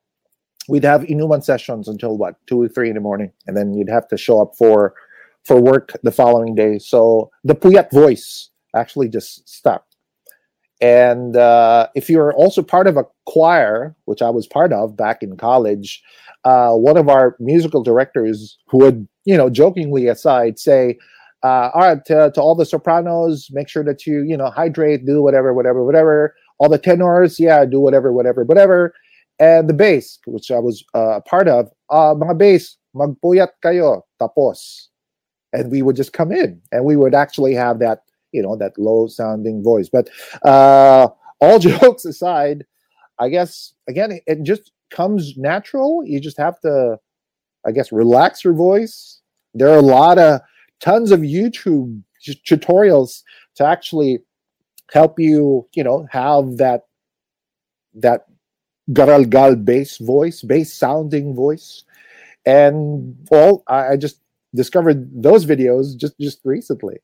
[0.69, 3.89] We'd have Inuman sessions until what two or three in the morning, and then you'd
[3.89, 4.95] have to show up for
[5.45, 6.79] for work the following day.
[6.79, 9.86] So the Puyat voice actually just stuck.
[10.81, 15.23] And uh, if you're also part of a choir, which I was part of back
[15.23, 16.03] in college,
[16.45, 20.99] uh, one of our musical directors would, you know, jokingly aside say,
[21.43, 25.07] uh, all right, to, to all the sopranos, make sure that you, you know, hydrate,
[25.07, 26.35] do whatever, whatever, whatever.
[26.59, 28.95] All the tenors, yeah, do whatever, whatever, whatever.
[29.39, 34.03] And the bass, which I was uh, a part of, uh, mga bass, magpuyat kayo,
[34.21, 34.89] tapos.
[35.53, 38.01] And we would just come in and we would actually have that,
[38.37, 39.89] you know, that low sounding voice.
[39.89, 40.09] But
[40.45, 41.09] uh,
[41.41, 42.65] all jokes aside,
[43.19, 46.05] I guess, again, it, just comes natural.
[46.05, 46.99] You just have to,
[47.67, 49.21] I guess, relax your voice.
[49.55, 50.41] There are a lot of
[50.81, 53.23] tons of YouTube t- tutorials
[53.57, 54.19] to actually
[54.93, 56.83] help you, you know, have that
[57.95, 58.27] that
[58.93, 61.85] garalgal bass voice, bass sounding voice.
[62.45, 64.21] And well, I, I just
[64.55, 66.99] discovered those videos just just recently.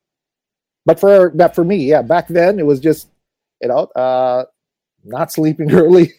[0.85, 3.09] But for that for me, yeah, back then it was just,
[3.61, 4.45] you know, uh
[5.05, 6.13] not sleeping early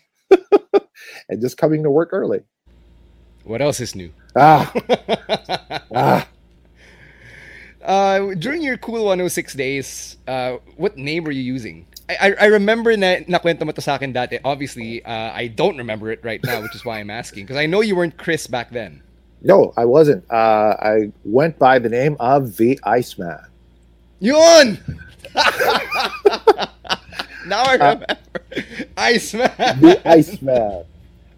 [1.30, 2.42] and just coming to work early.
[3.44, 4.12] What else is new?
[4.36, 4.72] Ah,
[5.96, 6.28] ah.
[7.84, 11.86] Uh, during your cool 106 days, uh, what name were you using?
[12.10, 14.40] I, I, I remember na nakwento mo to sa akin dati.
[14.44, 17.44] Obviously, uh, I don't remember it right now, which is why I'm asking.
[17.44, 19.04] Because I know you weren't Chris back then.
[19.42, 20.24] No, I wasn't.
[20.32, 23.40] Uh, I went by the name of the Iceman.
[24.24, 24.80] Yun!
[27.46, 28.06] now I remember.
[28.96, 29.52] Iceman.
[29.58, 30.86] The Iceman.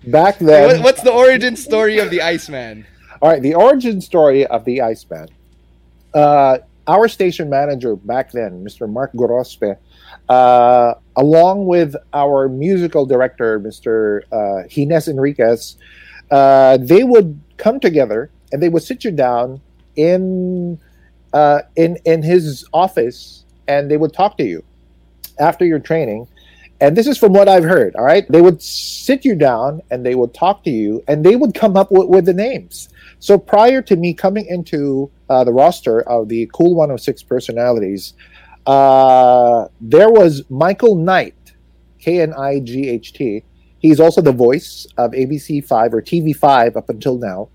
[0.05, 2.85] Back then, What, what's the origin story of the Iceman?
[3.23, 5.29] all right, the origin story of the Iceman.
[6.13, 8.87] Uh, our station manager back then, Mr.
[8.87, 9.77] Mark Gorospe,
[10.29, 14.21] uh, along with our musical director, Mr.
[14.31, 15.77] Uh, Hines Enriquez,
[16.29, 19.59] uh, they would come together and they would sit you down
[19.95, 20.79] in
[21.35, 24.63] uh, in in his office and they would talk to you
[25.39, 26.27] after your training
[26.81, 27.95] And this is from what I've heard.
[27.95, 31.35] All right, they would sit you down and they would talk to you, and they
[31.37, 32.89] would come up with, with the names.
[33.19, 38.13] So prior to me coming into uh, the roster of the Cool 106 personalities,
[38.67, 41.55] uh, there was Michael Knight,
[41.99, 43.43] K N I G H T.
[43.79, 47.49] He's also the voice of ABC5 or TV5 up until now.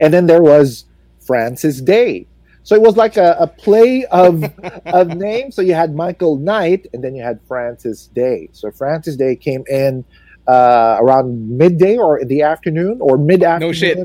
[0.00, 0.86] And then there was
[1.20, 2.26] Francis Day.
[2.64, 4.42] So it was like a, a play of,
[4.86, 5.54] of names.
[5.54, 8.48] So you had Michael Knight and then you had Francis Day.
[8.52, 10.04] So Francis Day came in
[10.48, 13.68] uh, around midday or in the afternoon or mid afternoon.
[13.68, 13.98] No shit.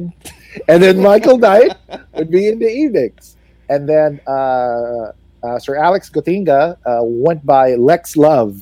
[0.68, 1.76] And then Michael Knight
[2.14, 3.38] would be in the evenings.
[3.70, 8.62] And then uh, uh, Sir Alex Gotinga uh, went by Lex Love.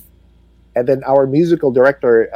[0.76, 2.30] And then our musical director,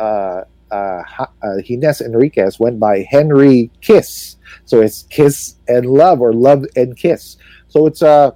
[0.71, 1.25] uh, uh,
[1.67, 4.37] Hines Enriquez, went by Henry Kiss.
[4.65, 7.37] So it's Kiss and Love or Love and Kiss.
[7.67, 8.31] So it's uh,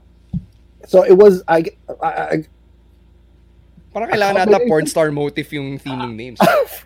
[0.87, 1.65] so it was I,
[2.01, 2.45] I, I
[3.95, 6.39] Parang kailangan nata porn star motif yung theming names.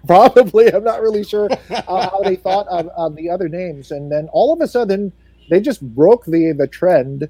[0.05, 4.11] probably I'm not really sure uh, how they thought of, of the other names, and
[4.11, 5.11] then all of a sudden
[5.49, 7.27] they just broke the the trend,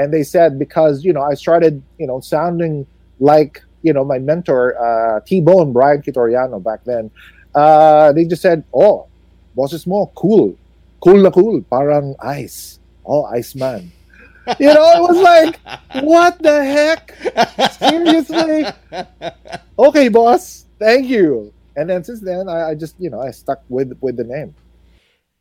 [0.00, 2.86] and they said because you know I started you know sounding
[3.20, 7.10] like you know my mentor uh, T Bone Brian Kitoriano back then.
[7.58, 9.10] Uh, they just said, "Oh,
[9.58, 10.54] bosses mo cool,
[11.02, 13.90] cool na cool, parang ice, oh Iceman."
[14.56, 15.60] You know, it was like,
[16.02, 17.12] what the heck?
[17.76, 18.64] Seriously?
[19.78, 20.64] Okay, boss.
[20.80, 21.52] Thank you.
[21.76, 24.56] And then since then, I, I just you know I stuck with with the name.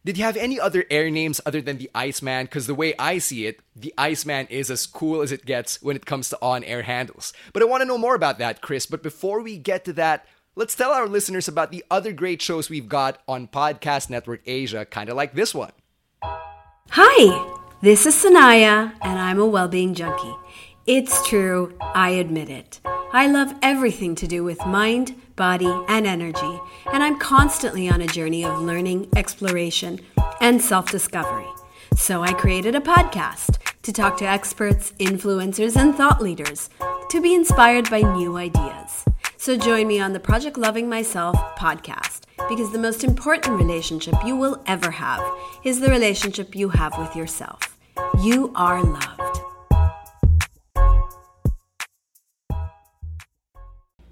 [0.06, 2.46] Did you have any other air names other than the Iceman?
[2.46, 5.96] Because the way I see it, the Iceman is as cool as it gets when
[5.96, 7.34] it comes to on air handles.
[7.52, 8.86] But I want to know more about that, Chris.
[8.86, 10.26] But before we get to that,
[10.58, 14.86] let's tell our listeners about the other great shows we've got on Podcast Network Asia,
[14.86, 15.72] kind of like this one.
[16.24, 20.34] Hi, this is Sanaya, and I'm a well-being junkie.
[20.88, 22.80] It's true, I admit it.
[23.14, 26.60] I love everything to do with mind, body, and energy,
[26.92, 30.00] and I'm constantly on a journey of learning, exploration,
[30.42, 31.46] and self-discovery.
[31.96, 36.72] So I created a podcast to talk to experts, influencers, and thought leaders
[37.12, 39.06] to be inspired by new ideas.
[39.38, 44.36] So join me on the Project Loving Myself podcast because the most important relationship you
[44.36, 45.24] will ever have
[45.64, 47.78] is the relationship you have with yourself.
[48.20, 49.18] You are loved.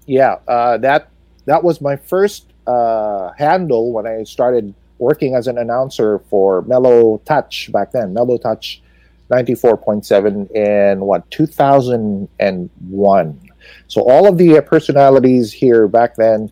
[0.06, 1.10] yeah, uh, that
[1.44, 7.18] that was my first uh, handle when I started working as an announcer for Mellow
[7.24, 8.14] Touch back then.
[8.14, 8.82] Mellow Touch,
[9.30, 13.38] ninety four point seven in what two thousand and one.
[13.88, 16.50] So all of the uh, personalities here back then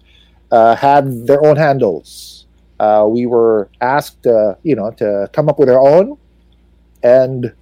[0.51, 2.47] uh, had their own handles.
[2.81, 6.17] Uh, we were asked, uh, you know, to come up with our own,
[7.03, 7.53] and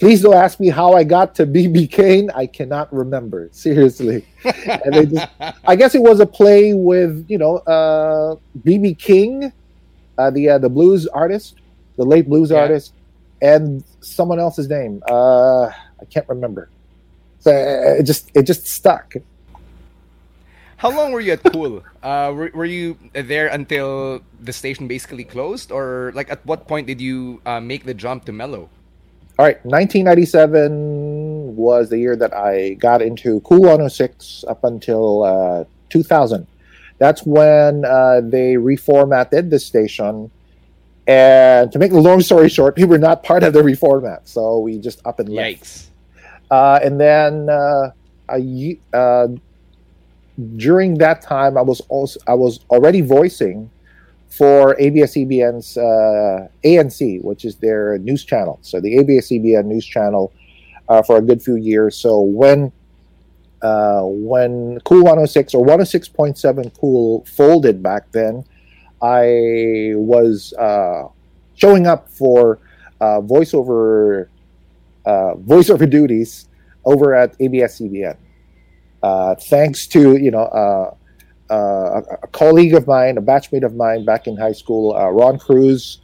[0.00, 2.30] Please don't ask me how I got to BB Kane.
[2.34, 4.26] I cannot remember seriously.
[4.44, 5.26] and they just,
[5.66, 9.52] I guess it was a play with you know uh, BB King,
[10.16, 11.60] uh, the uh, the blues artist,
[11.98, 12.60] the late blues Yeah.
[12.60, 12.94] artist,
[13.42, 15.02] and someone else's name.
[15.06, 16.70] Uh, I can't remember.
[17.40, 19.14] So uh, it just it just stuck.
[20.80, 21.84] How long were you at Cool?
[22.02, 25.70] Uh, were, were you there until the station basically closed?
[25.70, 28.70] Or, like, at what point did you uh, make the jump to Mellow?
[29.38, 35.64] All right, 1997 was the year that I got into Cool 106 up until uh,
[35.90, 36.46] 2000.
[36.96, 40.30] That's when uh, they reformatted the station.
[41.06, 44.60] And to make the long story short, we were not part of the reformat, so
[44.60, 45.60] we just up and left.
[45.60, 45.90] Yikes.
[46.50, 47.90] Uh, and then uh,
[48.36, 49.28] ye- uh,
[50.56, 53.70] during that time, I was also I was already voicing
[54.28, 58.58] for ABS-CBN's uh, ANC, which is their news channel.
[58.62, 60.32] So the ABS-CBN news channel
[60.88, 61.96] uh, for a good few years.
[61.96, 62.72] So when
[63.62, 68.44] uh, when Cool 106 or 106.7 Cool folded back then,
[69.02, 70.54] I was
[71.54, 72.58] showing up for
[73.00, 74.28] voiceover
[75.06, 76.48] uh, voiceover duties
[76.84, 78.16] over at ABS-CBN.
[79.02, 80.94] Uh, thanks to you know uh,
[81.50, 85.38] uh, a, colleague of mine, a batchmate of mine back in high school, uh, Ron
[85.38, 85.98] Cruz,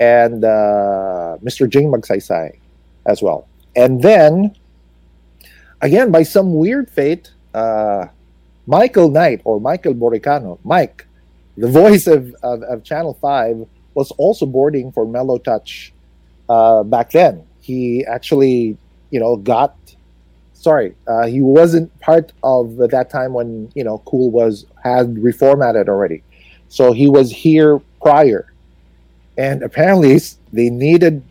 [0.00, 1.68] and uh, Mr.
[1.68, 2.58] Jing Magsaysay
[3.06, 3.46] as well.
[3.76, 4.56] And then,
[5.80, 8.06] again, by some weird fate, uh,
[8.66, 11.06] Michael Knight or Michael Boricano, Mike,
[11.56, 15.92] the voice of, of, of Channel 5, was also boarding for Mellow Touch
[16.48, 17.44] back then.
[17.70, 18.78] He actually,
[19.12, 19.76] you know, got
[20.54, 25.88] sorry, uh, he wasn't part of that time when you know Cool was had reformatted
[25.88, 26.22] already.
[26.68, 28.52] So he was here prior,
[29.36, 30.18] and apparently
[30.52, 31.22] they needed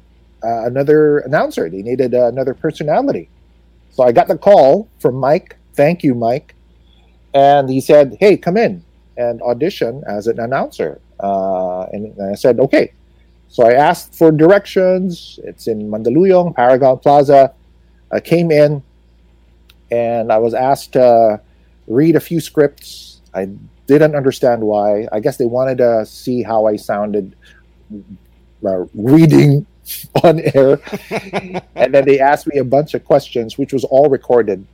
[0.43, 1.69] uh, another announcer.
[1.69, 3.29] They needed uh, another personality.
[3.91, 5.57] So I got the call from Mike.
[5.75, 6.55] Thank you, Mike.
[7.33, 8.83] and he said, "Hey, come in
[9.17, 12.93] and audition as an announcer." Uh, and I said, "Okay."
[13.49, 15.39] So I asked for directions.
[15.43, 17.53] It's in Mandaluyong, Paragon Plaza.
[18.11, 18.83] I came in,
[19.91, 21.41] and I was asked to
[21.87, 23.21] read a few scripts.
[23.33, 23.49] I
[23.87, 25.07] didn't understand why.
[25.11, 27.35] I guess they wanted to see how I sounded
[28.63, 29.65] uh, reading
[30.23, 30.79] on air.
[31.75, 34.65] and then they asked me a bunch of questions, which was all recorded.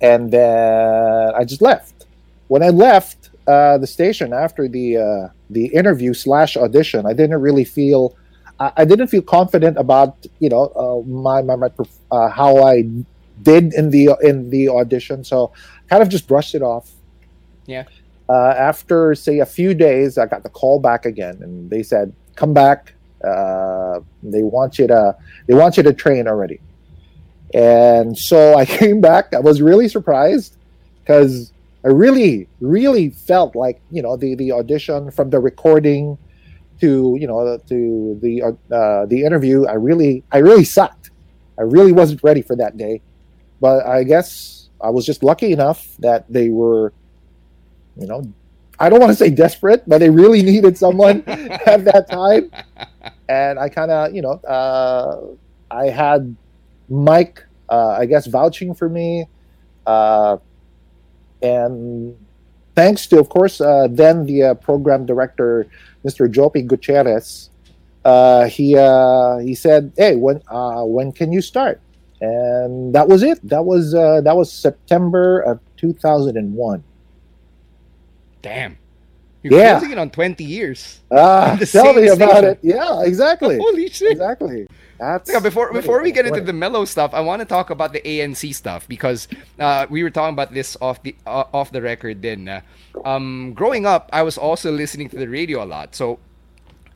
[0.00, 2.06] And then I just left.
[2.48, 7.40] When I left uh, the station after the uh, the interview slash audition, I didn't
[7.40, 8.16] really feel
[8.58, 11.68] I, I didn't feel confident about you know uh, my my, my
[12.10, 12.84] uh, how I
[13.42, 15.24] did in the in the audition.
[15.24, 15.52] So
[15.88, 16.90] kind of just brushed it off.
[17.66, 17.84] Yeah.
[18.28, 22.12] Uh, after say a few days, I got the call back again, and they said,
[22.36, 22.94] "Come back.
[23.22, 25.16] Uh, they want you to
[25.46, 26.60] they want you to train already."
[27.52, 29.34] And so I came back.
[29.34, 30.56] I was really surprised
[31.02, 31.52] because
[31.84, 36.16] I really, really felt like you know the the audition from the recording
[36.80, 39.66] to you know to the uh, the interview.
[39.66, 41.10] I really, I really sucked.
[41.58, 43.02] I really wasn't ready for that day,
[43.60, 46.92] but I guess I was just lucky enough that they were,
[47.96, 48.24] you know,
[48.78, 52.50] I don't want to say desperate, but they really needed someone at that time,
[53.28, 55.20] and I kind of you know uh,
[55.70, 56.34] I had
[56.88, 59.26] Mike, uh, I guess, vouching for me.
[59.86, 60.38] Uh,
[61.44, 62.16] and
[62.74, 65.66] thanks to, of course, uh, then the uh, program director,
[66.04, 66.32] Mr.
[66.32, 67.50] Jopi Gutierrez,
[68.04, 71.80] uh, he uh, he said, "Hey, when uh, when can you start?"
[72.20, 73.40] And that was it.
[73.46, 76.84] That was uh, that was September of two thousand and one.
[78.42, 78.76] Damn.
[79.44, 79.72] You're Yeah.
[79.78, 81.00] closing it on 20 years.
[81.12, 82.44] Ah, the tell me about station.
[82.46, 82.58] it.
[82.62, 83.58] Yeah, exactly.
[83.58, 84.12] Holy shit.
[84.12, 84.66] Exactly.
[84.98, 87.92] That's Yeah, before before we get into the mellow stuff, I want to talk about
[87.92, 89.28] the ANC stuff because
[89.58, 92.22] uh, we were talking about this off the uh, off the record.
[92.22, 92.60] Then, uh,
[93.04, 96.20] um, growing up, I was also listening to the radio a lot, so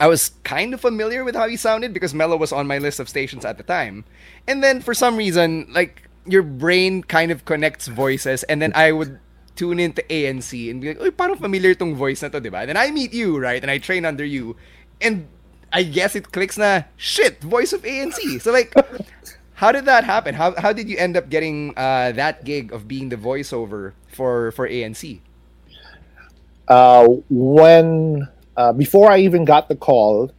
[0.01, 3.01] I was kind of familiar with how he sounded because Mellow was on my list
[3.01, 4.05] of stations at the time.
[4.47, 8.93] And then for some reason, like your brain kind of connects voices, and then I
[8.93, 9.19] would
[9.59, 12.63] tune into ANC and be like, "Uy, parang familiar tong voice na to, di ba?"
[12.63, 13.59] Then I meet you, right?
[13.59, 14.55] And I train under you,
[15.03, 15.27] and
[15.75, 18.39] I guess it clicks na shit voice of ANC.
[18.39, 18.71] So like,
[19.61, 20.39] how did that happen?
[20.39, 24.55] How how did you end up getting uh, that gig of being the voiceover for
[24.55, 25.19] for ANC?
[26.69, 30.31] uh, when uh, before I even got the call,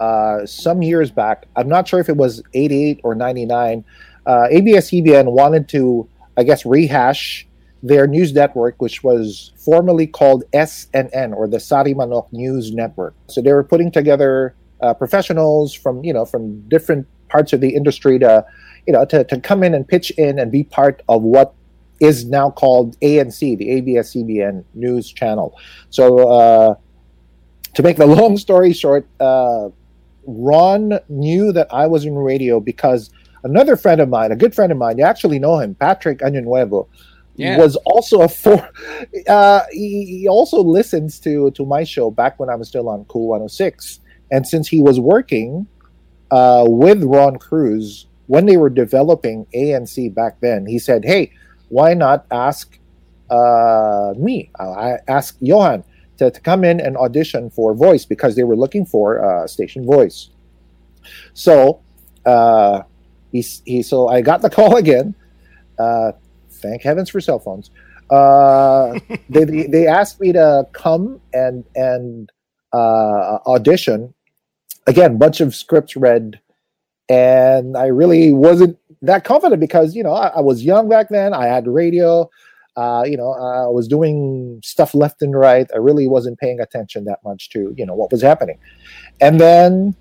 [0.00, 3.84] uh, some years back, I'm not sure if it was 88 or 99,
[4.26, 7.46] uh, ABS-CBN wanted to, I guess, rehash
[7.84, 13.14] their news network, which was formerly called SNN or the Sarimanok News Network.
[13.28, 17.74] So they were putting together uh, professionals from you know from different parts of the
[17.74, 18.44] industry to
[18.86, 21.54] you know to, to come in and pitch in and be part of what
[22.00, 25.56] is now called ANC, the ABS-CBN news channel.
[25.90, 26.74] So uh,
[27.74, 29.68] to make the long story short, uh,
[30.26, 33.10] Ron knew that I was in radio because
[33.44, 36.42] another friend of mine, a good friend of mine, you actually know him, Patrick Año
[37.36, 37.58] Yeah.
[37.58, 38.68] was also a for.
[39.28, 43.04] Uh, he, he also listens to to my show back when I was still on
[43.06, 45.66] Cool 106, and since he was working
[46.30, 51.32] uh, with Ron Cruz when they were developing ANC back then, he said, "Hey,
[51.68, 52.78] why not ask
[53.30, 54.50] uh, me?
[54.58, 55.84] I asked Johan
[56.18, 59.84] to, to come in and audition for voice because they were looking for uh, station
[59.84, 60.30] voice.
[61.34, 61.80] So
[62.24, 62.82] uh,
[63.32, 65.14] he, he so I got the call again.
[65.78, 66.12] Uh,
[66.64, 67.70] thank heavens for cell phones.
[68.10, 68.98] Uh,
[69.28, 72.30] they, they asked me to come and and
[72.72, 74.14] uh, audition
[74.86, 75.18] again.
[75.18, 76.40] Bunch of scripts read,
[77.08, 81.34] and I really wasn't that confident because you know I, I was young back then.
[81.34, 82.28] I had radio.
[82.76, 85.68] Uh, you know, I was doing stuff left and right.
[85.72, 88.58] I really wasn't paying attention that much to you know what was happening,
[89.20, 89.94] and then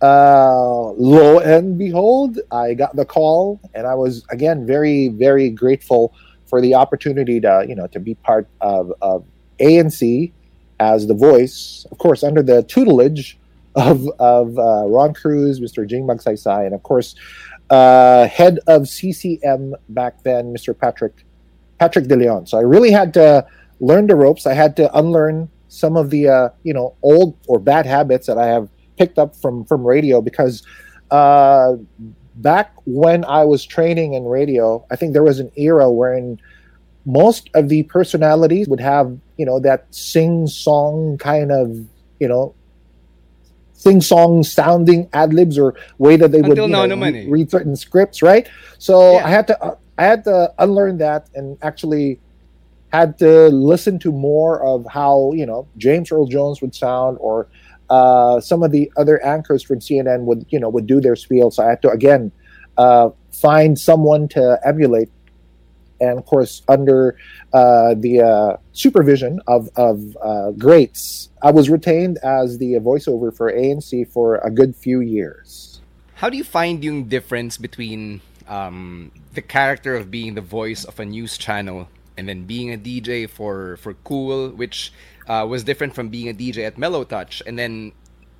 [0.00, 6.14] uh, lo and behold, I got the call, and I was again very, very grateful
[6.46, 9.24] for the opportunity to, you know, to be part of, of
[9.60, 10.32] ANC
[10.80, 13.38] as the voice, of course, under the tutelage
[13.74, 15.86] of of uh, Ron Cruz, Mr.
[15.86, 17.14] Jing Magsaysay, and of course,
[17.70, 20.78] uh, head of CCM back then, Mr.
[20.78, 21.24] Patrick
[21.78, 22.46] Patrick De Leon.
[22.46, 23.46] So I really had to
[23.80, 24.46] learn the ropes.
[24.46, 28.38] I had to unlearn some of the uh, you know old or bad habits that
[28.38, 28.68] I have
[28.98, 30.62] picked up from from radio because
[31.10, 31.74] uh,
[32.36, 36.40] back when I was training in radio, I think there was an era wherein
[37.06, 41.86] most of the personalities would have you know that sing song kind of
[42.20, 42.54] you know
[43.72, 47.50] sing song sounding ad libs or way that they would Until now know, re- read
[47.50, 48.48] certain scripts, right?
[48.78, 49.26] So Yeah.
[49.26, 52.20] I had to uh, I had to unlearn that and actually
[52.92, 57.46] had to listen to more of how you know James Earl Jones would sound, or
[57.90, 61.50] uh, some of the other anchors from CNN would you know would do their spiel.
[61.50, 62.32] So I had to again
[62.76, 65.10] uh, find someone to emulate,
[66.00, 67.16] and of course under
[67.52, 73.52] uh, the uh, supervision of of uh, greats, I was retained as the voiceover for
[73.52, 75.80] ANC for a good few years.
[76.14, 80.98] How do you find the difference between um, the character of being the voice of
[80.98, 81.88] a news channel
[82.18, 84.92] and then being a DJ for for Cool, which
[85.30, 87.92] uh, was different from being a DJ at Mellow Touch, and then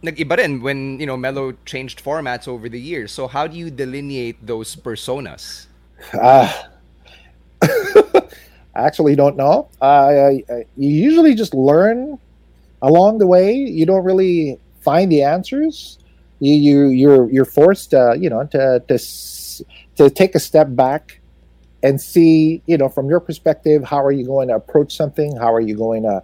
[0.02, 3.12] nag-iba rin when you know Mellow changed formats over the years.
[3.12, 5.66] So how do you delineate those personas?
[6.12, 6.50] Uh,
[7.62, 8.26] I
[8.74, 9.70] actually don't know.
[9.80, 10.42] Uh,
[10.76, 12.18] you usually just learn
[12.82, 13.54] along the way.
[13.54, 15.98] You don't really find the answers.
[16.40, 18.98] You you you're you're forced to you know to to
[19.96, 21.17] to take a step back
[21.82, 25.36] and see you know from your perspective how are you going to approach something?
[25.36, 26.22] How are you going to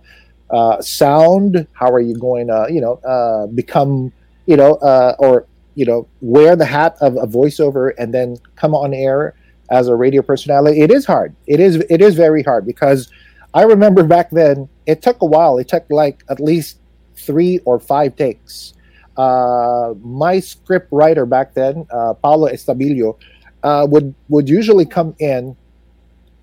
[0.50, 1.66] uh, sound?
[1.72, 4.12] How are you going to you know uh, become
[4.46, 8.74] you know uh, or you know wear the hat of a voiceover and then come
[8.74, 9.34] on air
[9.70, 10.80] as a radio personality?
[10.80, 11.34] It is hard.
[11.46, 13.10] It is it is very hard because
[13.54, 15.58] i remember back then it took a while.
[15.58, 16.78] It took like at least
[17.16, 18.74] three or five takes.
[19.16, 23.16] Uh, my script writer back then uh, paulo estabilio
[23.64, 25.56] uh, would would usually come in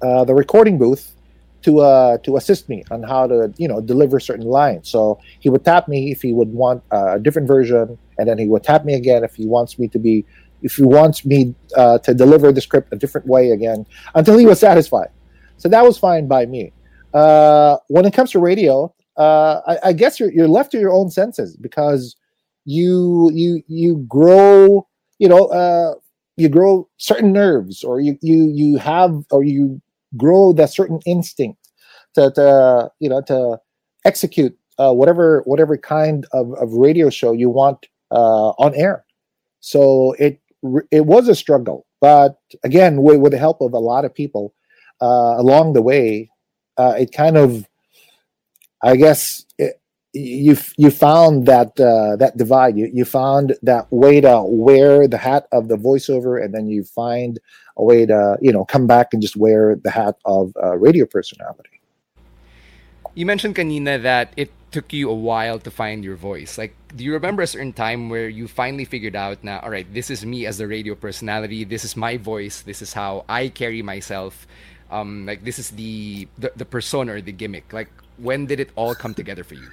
[0.01, 1.15] uh, the recording booth
[1.61, 4.89] to uh, to assist me on how to you know deliver certain lines.
[4.89, 8.47] So he would tap me if he would want a different version, and then he
[8.47, 10.25] would tap me again if he wants me to be
[10.63, 14.45] if he wants me uh, to deliver the script a different way again until he
[14.45, 15.09] was satisfied.
[15.57, 16.73] So that was fine by me.
[17.13, 20.91] Uh, when it comes to radio, uh, I, I, guess you're, you're left to your
[20.91, 22.15] own senses because
[22.63, 24.87] you you you grow
[25.19, 25.95] you know uh,
[26.37, 29.81] you grow certain nerves or you you you have or you
[30.17, 31.69] grow that certain instinct
[32.15, 33.57] to, to you know to
[34.05, 39.05] execute uh, whatever whatever kind of, of radio show you want uh, on air.
[39.59, 40.39] So it
[40.91, 44.53] it was a struggle but again with, with the help of a lot of people
[45.01, 46.29] uh, along the way
[46.77, 47.65] uh, it kind of
[48.83, 49.45] i guess
[50.13, 52.77] you you found that uh, that divide.
[52.77, 56.83] You you found that way to wear the hat of the voiceover, and then you
[56.83, 57.39] find
[57.77, 61.05] a way to you know come back and just wear the hat of uh, radio
[61.05, 61.81] personality.
[63.15, 66.57] You mentioned kanina that it took you a while to find your voice.
[66.57, 69.85] Like, do you remember a certain time where you finally figured out now, all right,
[69.93, 71.65] this is me as a radio personality.
[71.65, 72.61] This is my voice.
[72.61, 74.47] This is how I carry myself.
[74.89, 77.71] Um, like this is the, the the persona or the gimmick.
[77.71, 79.67] Like, when did it all come together for you?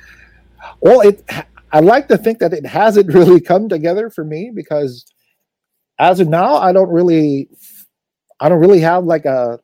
[0.80, 1.22] Well, it.
[1.70, 5.04] I like to think that it hasn't really come together for me because,
[5.98, 7.48] as of now, I don't really,
[8.40, 9.60] I don't really have like a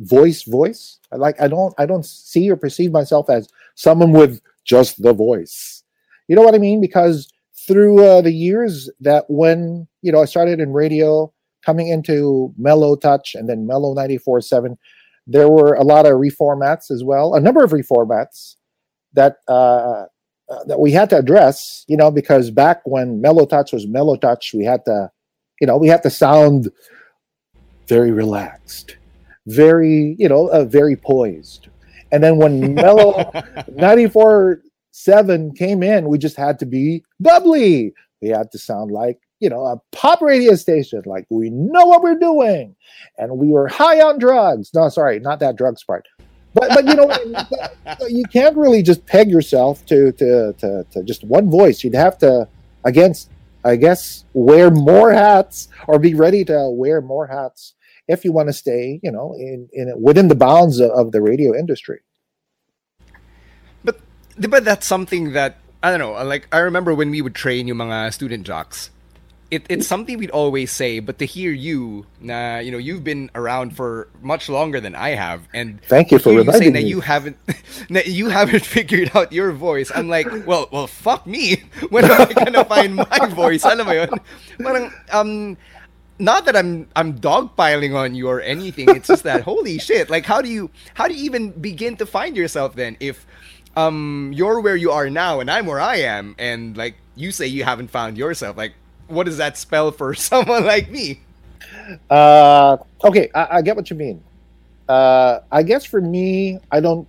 [0.00, 0.98] voice voice.
[1.12, 5.12] I like I don't I don't see or perceive myself as someone with just the
[5.12, 5.82] voice.
[6.28, 6.80] You know what I mean?
[6.80, 7.28] Because
[7.66, 11.32] through uh, the years that when you know I started in radio,
[11.64, 14.78] coming into Mellow Touch and then Mellow ninety four seven,
[15.26, 18.56] there were a lot of reformats as well, a number of reformats
[19.14, 20.04] that uh,
[20.50, 24.16] uh, that we had to address, you know, because back when Mellow Touch was Mellow
[24.16, 25.10] Touch, we had to,
[25.60, 26.70] you know, we had to sound
[27.86, 28.96] very relaxed,
[29.46, 31.68] very, you know, uh, very poised.
[32.12, 33.30] And then when Mellow
[33.74, 37.92] 94 7 came in, we just had to be bubbly.
[38.22, 42.02] We had to sound like, you know, a pop radio station, like we know what
[42.02, 42.74] we're doing.
[43.18, 44.70] And we were high on drugs.
[44.74, 46.08] No, sorry, not that drugs part
[46.58, 47.08] but but you know
[48.08, 51.84] you can't really just peg yourself to, to to to just one voice.
[51.84, 52.48] You'd have to
[52.84, 53.30] against
[53.64, 57.74] I guess wear more hats or be ready to wear more hats
[58.06, 61.20] if you want to stay you know in in within the bounds of, of the
[61.20, 62.00] radio industry.
[63.84, 64.00] But
[64.38, 66.12] but that's something that I don't know.
[66.24, 68.90] Like I remember when we would train yung mga student jocks
[69.50, 73.30] it, it's something we'd always say, but to hear you, nah, you know, you've been
[73.34, 76.80] around for much longer than I have, and thank you for you reminding saying me.
[76.82, 77.36] that you haven't,
[77.90, 79.90] that you haven't figured out your voice.
[79.94, 81.62] I'm like, well, well, fuck me.
[81.88, 83.64] When am I gonna find my voice?
[83.64, 84.10] Alam mo yun?
[84.60, 85.56] Parang, um,
[86.18, 88.90] not that I'm I'm dogpiling on you or anything.
[88.90, 90.10] It's just that holy shit.
[90.10, 93.26] Like, how do you how do you even begin to find yourself then if
[93.76, 97.46] um you're where you are now and I'm where I am and like you say
[97.46, 98.74] you haven't found yourself like
[99.08, 101.20] what does that spell for someone like me?
[102.08, 104.22] Uh, okay, I, I get what you mean.
[104.88, 107.06] Uh, I guess for me, I don't,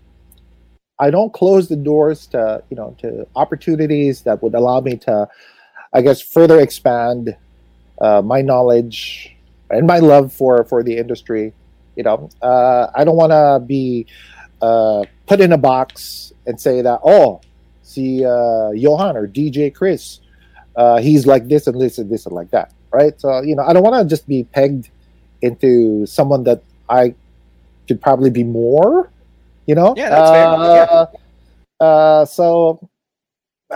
[1.00, 5.28] I don't close the doors to you know to opportunities that would allow me to,
[5.94, 7.38] I guess, further expand
[8.02, 9.36] uh, my knowledge
[9.70, 11.54] and my love for for the industry.
[11.96, 14.08] You know, uh, I don't want to be
[14.62, 17.40] uh, put in a box and say that oh,
[17.82, 20.20] see uh, Johan or DJ Chris,
[20.80, 23.20] uh, he's like this and this and this and like that, right?
[23.20, 24.90] So you know, I don't want to just be pegged
[25.42, 27.14] into someone that I
[27.88, 29.12] could probably be more.
[29.68, 30.48] You know, Yeah, that's fair.
[30.48, 31.86] Yeah.
[31.86, 32.90] uh, so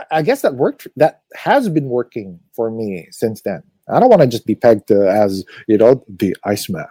[0.10, 0.88] I- guess that worked.
[0.98, 3.62] That has been working for me since then.
[3.88, 6.88] I don't want to just be pegged to as you know the Iceman.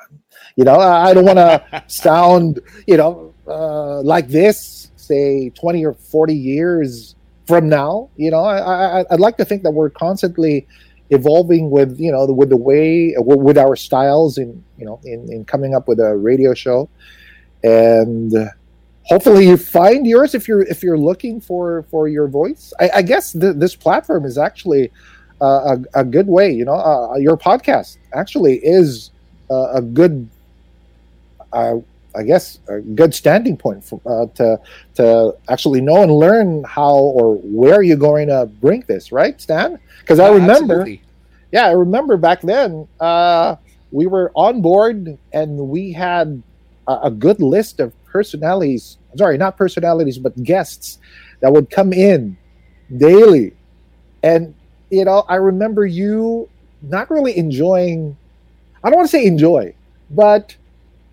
[0.57, 1.57] You know, I I don't want to
[1.89, 4.91] sound you know uh, like this.
[4.97, 7.17] Say twenty or forty years
[7.53, 8.09] from now.
[8.17, 10.67] You know, I, I I'd like to think that we're constantly
[11.11, 15.45] evolving with you know with the way with our styles in you know in, in
[15.45, 16.89] coming up with a radio show
[17.63, 18.33] and
[19.05, 23.03] hopefully you find yours if you're if you're looking for for your voice i, I
[23.03, 24.91] guess th- this platform is actually
[25.43, 29.11] uh, a, a good way you know uh, your podcast actually is
[29.51, 30.27] uh, a good
[31.53, 31.75] uh,
[32.17, 34.61] i guess a good standing point for, uh, to
[34.95, 39.79] to actually know and learn how or where you're going to bring this right stan
[40.01, 41.03] because i remember absolutely.
[41.53, 43.57] yeah, I remember back then, uh,
[43.93, 46.43] we were on board and we had
[46.89, 48.97] a, a good list of personalities.
[49.17, 50.99] Sorry, not personalities, but guests
[51.41, 52.37] that would come in
[52.97, 53.53] daily.
[54.23, 54.55] And,
[54.91, 56.49] you know, I remember you
[56.81, 58.17] not really enjoying,
[58.83, 59.75] I don't want to say enjoy,
[60.11, 60.57] but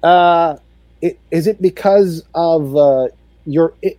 [0.02, 0.56] uh,
[1.02, 3.08] it, is it because of uh,
[3.45, 3.74] your.
[3.82, 3.97] It,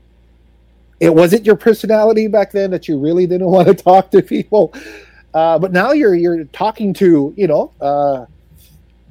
[1.01, 4.21] it was it your personality back then that you really didn't want to talk to
[4.21, 4.75] people
[5.35, 8.27] uh, but now you're you're talking to you know uh,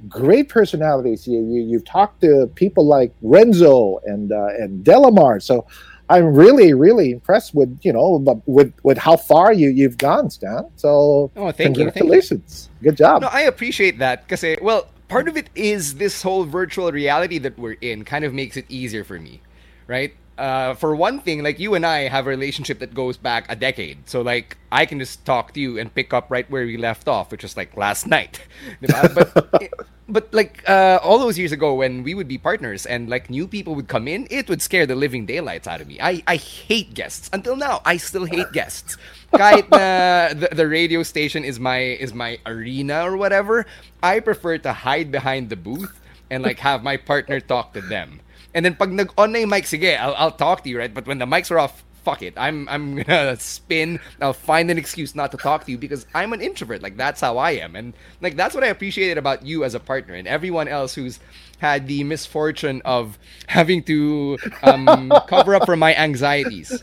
[0.08, 1.28] great personalities.
[1.28, 5.42] You, you you've talked to people like Renzo and uh, and Delamar.
[5.42, 5.66] So
[6.10, 10.70] I'm really really impressed with you know with with how far you you've gone, Stan.
[10.76, 11.84] So Oh, thank you, thank you.
[11.86, 13.22] congratulations, good job.
[13.22, 17.60] No, I appreciate that because, well, part of it is this whole virtual reality that
[17.60, 19.42] we're in kind of makes it easier for me,
[19.88, 20.14] right?
[20.38, 23.56] Uh, for one thing, like you and I have a relationship that goes back a
[23.58, 26.78] decade, so like I can just talk to you and pick up right where we
[26.78, 28.40] left off, which was like last night.
[28.82, 29.74] But
[30.10, 33.48] but like uh, all those years ago when we would be partners and like new
[33.48, 36.00] people would come in, it would scare the living daylights out of me.
[36.02, 37.82] I, I hate guests until now.
[37.86, 38.98] I still hate guests.
[39.34, 43.66] Kahit na the, the radio station is my is my arena or whatever,
[44.02, 48.22] I prefer to hide behind the booth and like have my partner talk to them.
[48.54, 50.92] And then pag nag-on na yung mic, sige, I'll, I'll talk to you, right?
[50.94, 52.34] But when the mics are off, fuck it.
[52.38, 54.00] I'm I'm gonna spin.
[54.22, 56.82] I'll find an excuse not to talk to you because I'm an introvert.
[56.82, 59.80] Like that's how I am, and like that's what I appreciated about you as a
[59.80, 61.20] partner and everyone else who's
[61.60, 66.82] had the misfortune of having to um, cover up for my anxieties.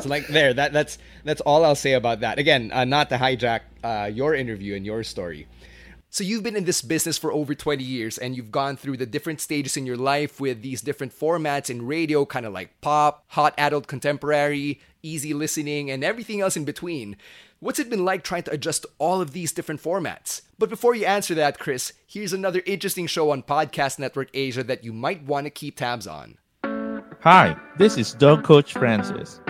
[0.00, 2.38] So like there, that that's that's all I'll say about that.
[2.38, 5.46] Again, uh, not to hijack uh, your interview and your story.
[6.12, 9.06] So you've been in this business for over 20 years and you've gone through the
[9.06, 13.22] different stages in your life with these different formats in radio, kind of like pop,
[13.28, 17.16] hot adult contemporary, easy listening, and everything else in between.
[17.60, 20.42] What's it been like trying to adjust to all of these different formats?
[20.58, 24.82] But before you answer that, Chris, here's another interesting show on Podcast Network Asia that
[24.82, 26.38] you might want to keep tabs on.
[27.20, 29.40] Hi, this is Dog Coach Francis.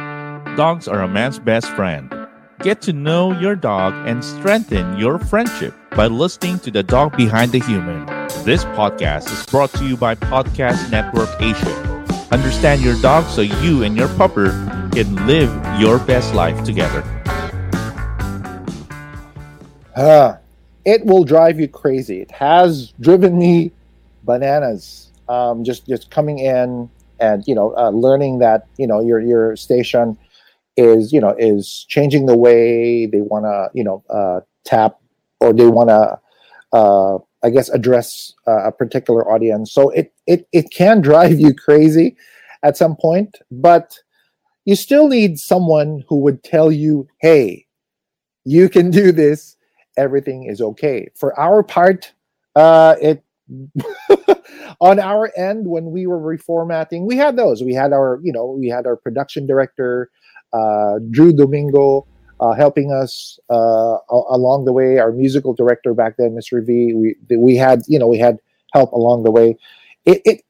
[0.57, 2.13] Dogs are a man's best friend.
[2.59, 7.53] Get to know your dog and strengthen your friendship by listening to the dog behind
[7.53, 8.07] the human.
[8.45, 11.75] This podcast is brought to you by Podcast Network Asia.
[12.31, 14.51] Understand your dog so you and your pupper
[14.93, 17.03] can live your best life together.
[19.97, 20.37] Uh,
[20.85, 22.21] it will drive you crazy.
[22.21, 23.73] It has driven me
[24.23, 25.11] bananas.
[25.29, 29.57] Um, just just coming in and you know uh, learning that you know your your
[29.57, 30.17] station
[30.77, 35.00] is you know is changing the way they want to you know uh, tap
[35.41, 36.19] or they want to
[36.73, 39.73] uh, I guess address uh, a particular audience.
[39.73, 42.17] So it it it can drive you crazy
[42.63, 43.97] at some point, but
[44.65, 47.67] you still need someone who would tell you, "Hey,
[48.45, 49.57] you can do this.
[49.97, 52.13] Everything is okay." For our part,
[52.55, 53.25] uh, it
[54.81, 57.63] on our end when we were reformatting, we had those.
[57.63, 60.11] We had our, you know, we had our production director,
[60.53, 62.07] uh, Drew Domingo,
[62.41, 64.99] uh, helping us uh, along the way.
[64.99, 66.65] Our musical director back then, Mr.
[66.65, 66.95] V.
[66.95, 68.39] We we had, you know, we had
[68.73, 69.57] help along the way.
[70.07, 70.43] It, it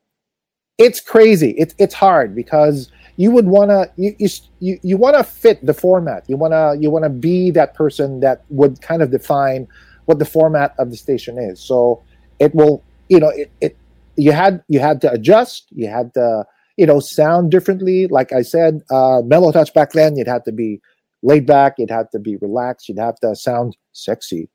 [0.78, 1.51] it's crazy.
[1.59, 4.14] It's it's hard because you would wanna you
[4.61, 6.24] you you, to fit the format.
[6.28, 9.66] You wanna you wanna be that person that would kind of define
[10.07, 11.61] what the format of the station is.
[11.61, 12.03] So
[12.38, 13.76] it will you know it, it
[14.16, 15.66] you had you had to adjust.
[15.70, 18.07] You had to you know sound differently.
[18.07, 20.16] Like I said, uh, mellow touch back then.
[20.16, 20.80] You'd have to be
[21.23, 21.75] laid back.
[21.79, 22.89] You'd have to be relaxed.
[22.89, 24.49] You'd have to sound sexy,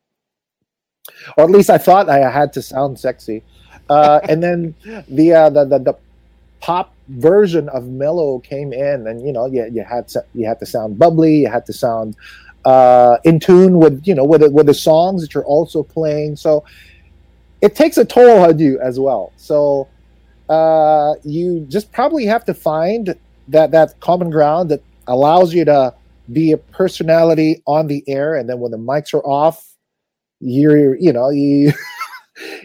[1.37, 3.43] or at least I thought I had to sound sexy.
[3.89, 4.75] Uh, and then
[5.07, 5.93] the, uh, the the the
[6.59, 10.59] pop version of mellow came in, and you know, you, you had to, you had
[10.59, 12.15] to sound bubbly, you had to sound
[12.65, 16.35] uh, in tune with you know with the, with the songs that you're also playing.
[16.35, 16.63] So
[17.61, 19.31] it takes a toll on you as well.
[19.37, 19.87] So
[20.49, 23.15] uh, you just probably have to find
[23.47, 25.93] that that common ground that allows you to
[26.31, 29.75] be a personality on the air, and then when the mics are off,
[30.39, 31.71] you're you know you.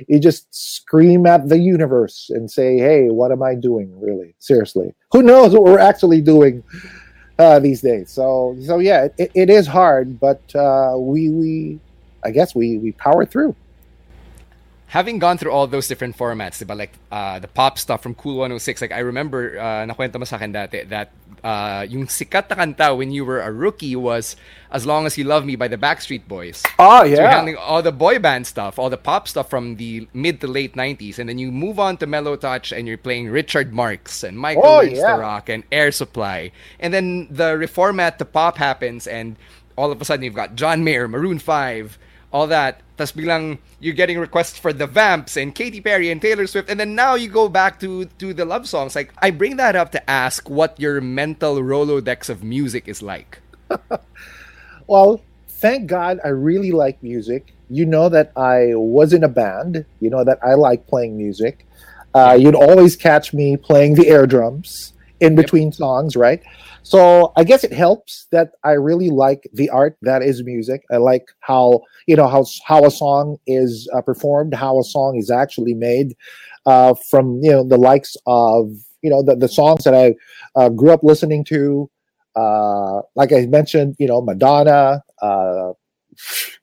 [0.09, 3.99] you just scream at the universe and say, "Hey, what am I doing?
[4.01, 4.95] Really, seriously?
[5.13, 6.63] Who knows what we're actually doing
[7.39, 11.81] uh, these days?" So, so yeah, it, it is hard, but uh, we we,
[12.25, 13.55] I guess we we power through
[14.91, 16.77] having gone through all those different formats, diba?
[16.77, 20.35] like uh, the pop stuff from Cool 106, like I remember, uh, nakwento mo sa
[20.35, 21.13] akin dati, that
[21.45, 24.35] uh, yung sikat na kanta when you were a rookie was
[24.73, 26.65] As Long As You Love Me by the Backstreet Boys.
[26.81, 27.15] Oh, yeah.
[27.15, 30.41] So you're handling all the boy band stuff, all the pop stuff from the mid
[30.41, 33.73] to late 90s, and then you move on to Mellow Touch and you're playing Richard
[33.73, 35.15] Marx and Michael oh, yeah.
[35.15, 36.51] Rock and Air Supply.
[36.81, 39.37] And then the reformat to pop happens and
[39.79, 41.97] all of a sudden you've got John Mayer, Maroon 5,
[42.33, 42.81] all that.
[42.97, 46.79] Tas biglang you're getting requests for the Vamps and Katy Perry and Taylor Swift, and
[46.79, 48.95] then now you go back to to the love songs.
[48.95, 53.41] Like I bring that up to ask what your mental rolodex of music is like.
[54.87, 57.55] well, thank God I really like music.
[57.71, 59.85] You know that I was in a band.
[60.01, 61.67] You know that I like playing music.
[62.13, 65.75] Uh, you'd always catch me playing the air drums in between yep.
[65.75, 66.43] songs, right?
[66.83, 70.83] So I guess it helps that I really like the art that is music.
[70.91, 75.17] I like how you know how how a song is uh, performed, how a song
[75.17, 76.17] is actually made
[76.67, 78.71] uh, from you know the likes of
[79.03, 80.15] you know the, the songs that I
[80.57, 81.91] uh, grew up listening to.
[82.37, 85.73] Uh, like I mentioned, you know Madonna, uh,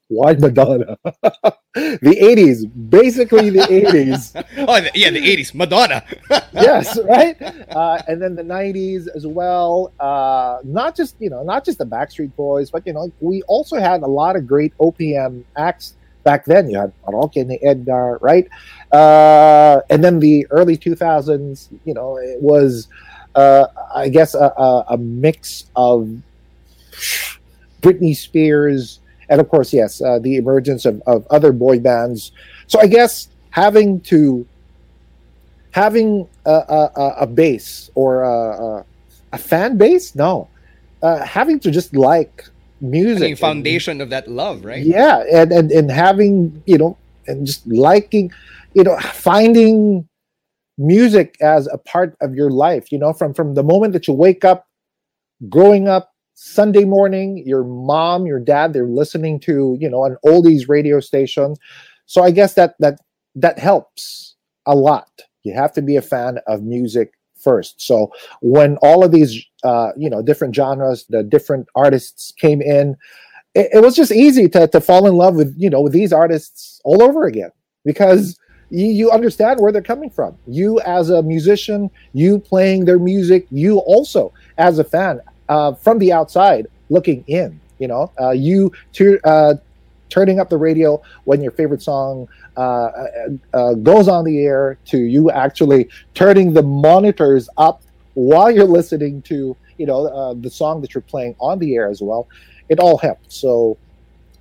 [0.10, 0.98] why Madonna?
[1.04, 4.34] the 80s, basically the 80s.
[4.68, 6.04] oh, yeah, the 80s, Madonna.
[6.54, 7.40] yes, right?
[7.70, 9.92] Uh, and then the 90s as well.
[10.00, 13.78] Uh, not just, you know, not just the Backstreet Boys, but, you know, we also
[13.78, 16.70] had a lot of great OPM acts back then.
[16.70, 18.48] You had Roque and Edgar, right?
[18.92, 22.88] Uh, and then the early 2000s, you know, it was,
[23.36, 26.10] uh, I guess, a, a, a mix of
[27.82, 29.00] Britney Spears,
[29.30, 32.32] and of course, yes, uh, the emergence of, of other boy bands.
[32.68, 34.46] So I guess having to
[35.72, 38.86] having a, a, a base or a,
[39.32, 40.50] a, fan base, no,
[41.04, 42.46] uh, having to just like
[42.82, 44.84] music, I mean, foundation and, of that love, right?
[44.84, 46.98] Yeah, and, and and having you know,
[47.28, 48.32] and just liking,
[48.74, 50.08] you know, finding
[50.78, 52.92] music as a part of your life.
[52.92, 54.68] You know, from from the moment that you wake up,
[55.50, 60.70] growing up Sunday morning, your mom, your dad, they're listening to, you know, an oldies
[60.70, 61.56] radio station.
[62.06, 63.00] So I guess that that
[63.34, 64.36] that helps
[64.68, 65.24] a lot.
[65.42, 67.82] You have to be a fan of music first.
[67.82, 68.12] So
[68.42, 72.96] when all of these uh, you know, different genres, the different artists came in,
[73.56, 76.14] it, it was just easy to to fall in love with, you know, with these
[76.14, 77.50] artists all over again
[77.84, 78.38] because
[78.70, 80.38] you, you understand where they're coming from.
[80.46, 85.20] You as a musician, you playing their music, you also as a fan
[85.50, 87.60] uh, from the outside looking in.
[87.80, 89.56] You know, uh, you to, uh,
[90.10, 94.78] turning up the radio when your favorite song uh, uh, uh, goes on the air
[94.86, 97.82] to you actually turning the monitors up
[98.14, 102.02] while you're listening to you know the song that you're playing on the air as
[102.02, 102.28] well.
[102.70, 103.32] It all helped.
[103.32, 103.78] So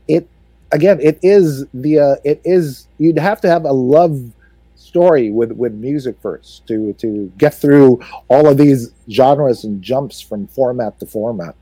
[0.08, 0.26] it
[0.72, 4.18] again, it is the it is you'd have to have a love
[4.86, 10.20] story with with music first to to get through all of these genres and jumps
[10.20, 11.54] from format to format.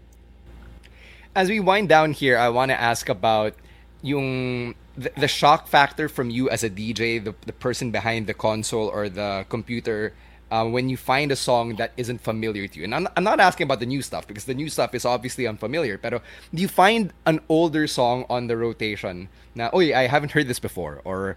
[1.34, 3.54] As we wind down here, I want to ask about
[4.02, 8.34] yung the, the shock factor from you as a DJ, the, the person behind the
[8.34, 10.14] console or the computer,
[10.50, 12.84] uh, when you find a song that isn't familiar to you.
[12.84, 15.48] And I'm, I'm not asking about the new stuff because the new stuff is obviously
[15.48, 15.98] unfamiliar.
[15.98, 16.22] But
[16.54, 20.60] do you find an older song on the rotation na, oh, I haven't heard this
[20.60, 21.36] before, or,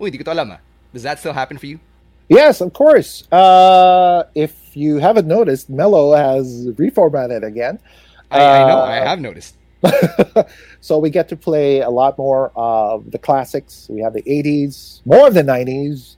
[0.00, 0.60] uy, di ko to alam ah.
[0.92, 1.80] Does that still happen for you?
[2.28, 3.30] Yes, of course.
[3.30, 7.78] Uh, if you haven't noticed, Mellow has reformatted again.
[8.30, 8.80] I, uh, I know.
[8.80, 9.56] I have noticed.
[10.80, 13.86] so we get to play a lot more of the classics.
[13.88, 16.16] We have the 80s, more of the 90s,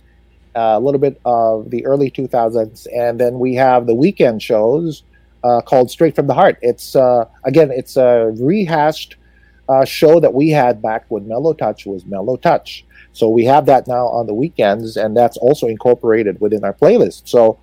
[0.56, 5.02] uh, a little bit of the early 2000s, and then we have the weekend shows
[5.44, 6.58] uh, called Straight from the Heart.
[6.62, 9.16] It's uh, again, it's a rehashed
[9.68, 12.84] uh, show that we had back when Mellow Touch was Mellow Touch.
[13.18, 17.22] So we have that now on the weekends, and that's also incorporated within our playlist.
[17.28, 17.58] So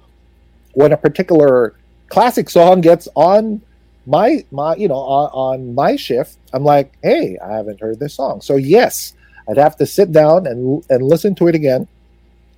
[0.74, 1.74] when a particular
[2.10, 3.62] classic song gets on
[4.06, 8.16] my my you know on, on my shift, I'm like, hey, I haven't heard this
[8.16, 8.42] song.
[8.42, 9.14] So yes,
[9.48, 11.88] I'd have to sit down and and listen to it again.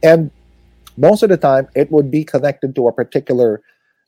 [0.01, 0.31] And
[0.97, 3.61] most of the time it would be connected to a particular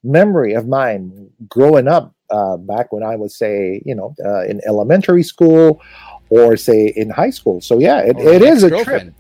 [0.04, 4.62] memory of mine growing up uh, back when I was, say, you know, uh, in
[4.66, 5.82] elementary school
[6.30, 7.62] or say in high school.
[7.62, 9.14] So yeah, it, it is a trip.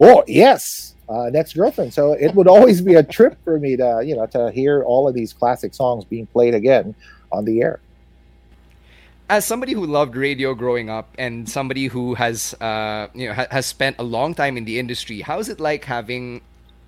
[0.00, 1.92] Oh yes, uh, next girlfriend.
[1.92, 5.08] So it would always be a trip for me to you know to hear all
[5.08, 6.94] of these classic songs being played again
[7.32, 7.80] on the air.
[9.30, 13.48] As somebody who loved radio growing up and somebody who has uh, you know ha-
[13.50, 16.40] has spent a long time in the industry, how is it like having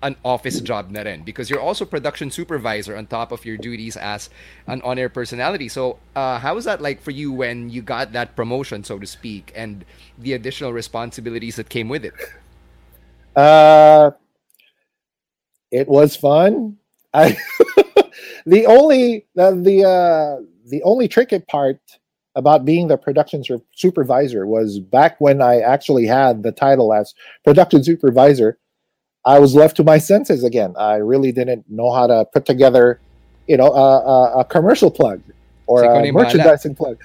[0.03, 3.95] an office job na rin because you're also production supervisor on top of your duties
[3.97, 4.29] as
[4.67, 5.69] an on-air personality.
[5.69, 9.07] So, uh, how was that like for you when you got that promotion, so to
[9.07, 9.85] speak, and
[10.17, 12.13] the additional responsibilities that came with it?
[13.35, 14.11] Uh,
[15.71, 16.77] it was fun.
[17.13, 17.37] I
[18.45, 21.79] the only the the, uh, the only tricky part
[22.35, 23.43] about being the production
[23.75, 28.57] supervisor was back when I actually had the title as production supervisor.
[29.25, 30.73] I was left to my senses again.
[30.77, 32.99] I really didn't know how to put together,
[33.47, 35.21] you know, a, a, a commercial plug
[35.67, 36.97] or a merchandising plug.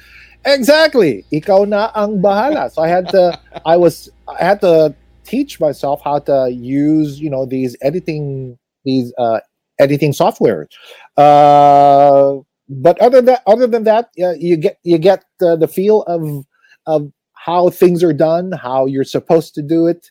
[0.45, 1.25] Exactly.
[1.33, 2.71] Ikaw na ang bahala.
[2.71, 4.95] So I had to I was I had to
[5.25, 9.41] teach myself how to use, you know, these editing these uh
[9.79, 10.69] editing software.
[11.17, 12.37] Uh
[12.69, 16.47] but other than other than that, uh, you get you get uh, the feel of
[16.87, 20.11] of how things are done, how you're supposed to do it,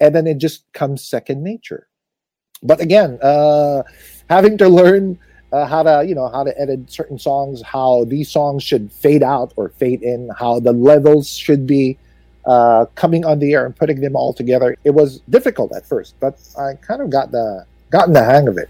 [0.00, 1.88] and then it just comes second nature.
[2.62, 3.82] But again, uh,
[4.28, 5.18] having to learn
[5.52, 9.22] uh, how to you know how to edit certain songs, how these songs should fade
[9.22, 11.98] out or fade in, how the levels should be
[12.46, 14.76] uh, coming on the air and putting them all together.
[14.84, 18.58] It was difficult at first, but I kind of got the gotten the hang of
[18.58, 18.68] it.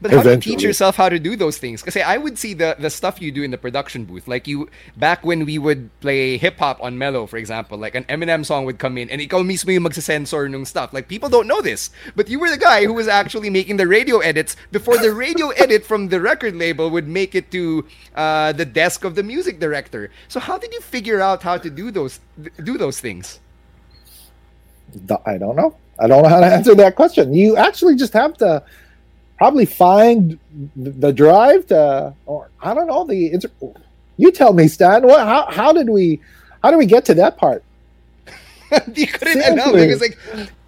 [0.00, 1.80] But how do you teach yourself how to do those things?
[1.80, 4.28] Because I would see the, the stuff you do in the production booth.
[4.28, 8.04] Like you, back when we would play hip hop on Mellow, for example, like an
[8.04, 10.92] Eminem song would come in and ikaw mismo yung magsa-censor nung stuff.
[10.92, 13.86] Like people don't know this, but you were the guy who was actually making the
[13.86, 18.52] radio edits before the radio edit from the record label would make it to uh,
[18.52, 20.10] the desk of the music director.
[20.28, 22.20] So how did you figure out how to do those
[22.62, 23.40] do those things?
[25.24, 25.76] I don't know.
[25.98, 27.32] I don't know how to answer that question.
[27.32, 28.62] You actually just have to
[29.36, 30.38] probably find
[30.76, 33.38] the drive to, or I don't know the.
[34.16, 35.06] You tell me, Stan.
[35.06, 35.20] What?
[35.20, 35.46] How?
[35.50, 36.20] How did we?
[36.62, 37.62] How did we get to that part?
[38.94, 40.18] You couldn't know because like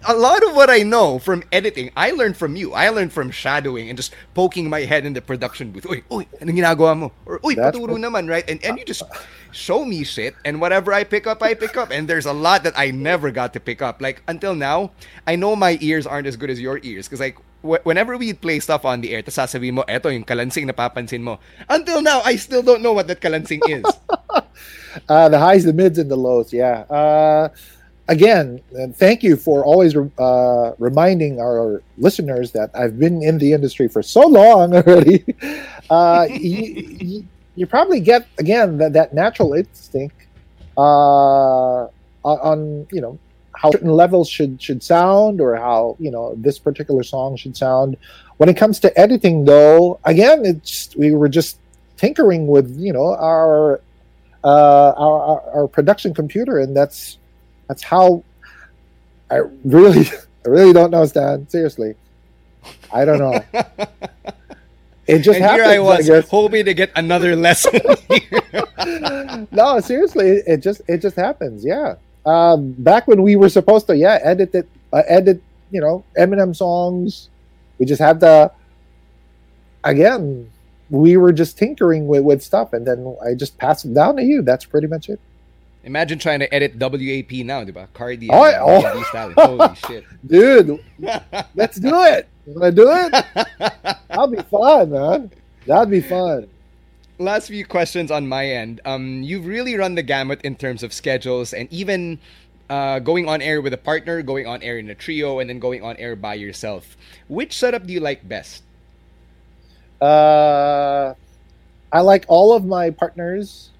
[0.07, 2.73] a lot of what I know from editing, I learned from you.
[2.73, 5.83] I learned from shadowing and just poking my head in the production booth.
[5.83, 7.11] Uy, uy, anong ginagawa mo?
[7.25, 8.47] Or uy, That's paturo naman, right?
[8.49, 9.03] And and you just
[9.51, 11.91] show me shit and whatever I pick up, I pick up.
[11.91, 14.01] And there's a lot that I never got to pick up.
[14.01, 14.91] Like until now,
[15.27, 18.59] I know my ears aren't as good as your ears because like whenever we play
[18.59, 21.39] stuff on the air, tapos sasabihin mo, eto yung kalansing na papansin mo.
[21.67, 23.83] Until now, I still don't know what that kalansing is.
[25.09, 26.87] uh, the highs, the mids, and the lows, yeah.
[26.87, 27.49] Uh,
[28.09, 28.59] again,
[28.95, 34.03] thank you for always uh, reminding our listeners that I've been in the industry for
[34.03, 35.23] so long already.
[35.89, 40.15] Uh, you, you, probably get, again, that, that natural instinct
[40.77, 41.87] uh,
[42.23, 43.17] on, you know,
[43.55, 47.97] how certain levels should should sound or how you know this particular song should sound
[48.37, 51.59] when it comes to editing though again it's we were just
[51.97, 53.81] tinkering with you know our
[54.45, 57.18] uh our, our, our production computer and that's
[57.69, 58.21] that's how
[59.31, 60.05] i really
[60.45, 61.95] i really don't know stan seriously
[62.91, 63.41] i don't know
[65.09, 67.81] it just and happens, here I was I hoping to get another lesson.
[69.51, 71.65] no, seriously, it, it just it just happens.
[71.65, 71.95] Yeah,
[72.25, 75.41] um, back when we were supposed to, yeah, edit it, uh, edit,
[75.71, 77.29] you know, Eminem songs.
[77.79, 78.51] We just had to,
[79.83, 80.51] again,
[80.89, 84.23] we were just tinkering with, with stuff, and then I just passed it down to
[84.23, 84.43] you.
[84.43, 85.19] That's pretty much it.
[85.83, 87.87] Imagine trying to edit WAP now, diba?
[87.93, 88.29] Cardi.
[88.29, 89.33] Oh, oh.
[89.37, 90.05] Holy shit.
[90.25, 90.83] Dude,
[91.55, 92.27] let's do it.
[92.45, 93.25] To do it?
[94.09, 95.31] That'll be fun, man.
[95.65, 96.47] That'd be fun
[97.19, 98.81] last few questions on my end.
[98.85, 102.17] Um, you've really run the gamut in terms of schedules and even
[102.69, 105.59] uh, going on air with a partner, going on air in a trio, and then
[105.59, 106.95] going on air by yourself.
[107.27, 108.63] Which setup do you like best?
[110.01, 111.13] Uh,
[111.91, 113.71] I like all of my partners.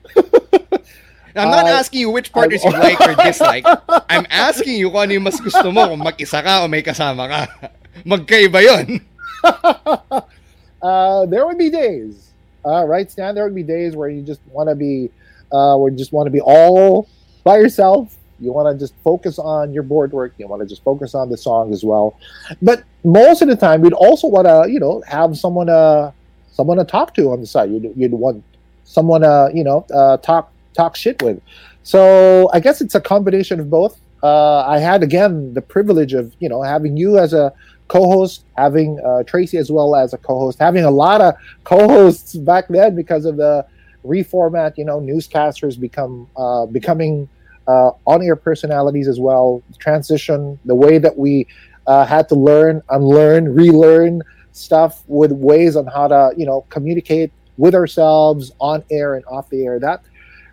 [1.36, 3.66] I'm not uh, asking you which partners you like or dislike.
[4.10, 7.30] I'm asking you kung ano yung mas gusto mo, kung mag-isa ka o may kasama
[7.30, 7.42] ka.
[8.10, 9.06] Magkaiba yun.
[10.82, 12.30] uh, there would be days
[12.66, 13.36] uh, right, Stan?
[13.36, 15.10] There would be days where you just want to be,
[15.52, 17.08] uh, where you just want to be all
[17.44, 18.16] by yourself.
[18.40, 20.34] You want to just focus on your board work.
[20.38, 22.18] You want to just focus on the song as well.
[22.62, 26.12] But most of the time, you'd also want to, you know, have someone uh
[26.52, 27.72] someone to talk to on the side.
[27.72, 28.44] You'd, you'd want
[28.86, 31.42] someone to, you know, uh, talk talk shit with.
[31.84, 34.00] So I guess it's a combination of both.
[34.22, 37.54] Uh, I had again the privilege of you know having you as a
[37.88, 42.68] co-host, having uh, Tracy as well as a co-host, having a lot of co-hosts back
[42.68, 43.66] then because of the
[44.06, 44.78] reformat.
[44.78, 47.30] You know, newscasters become uh, becoming
[47.68, 49.64] uh, on-air personalities as well.
[49.80, 51.48] Transition, the way that we
[51.88, 57.32] uh, had to learn, unlearn, relearn stuff with ways on how to you know communicate
[57.58, 59.80] with ourselves on air and off the air.
[59.80, 60.04] That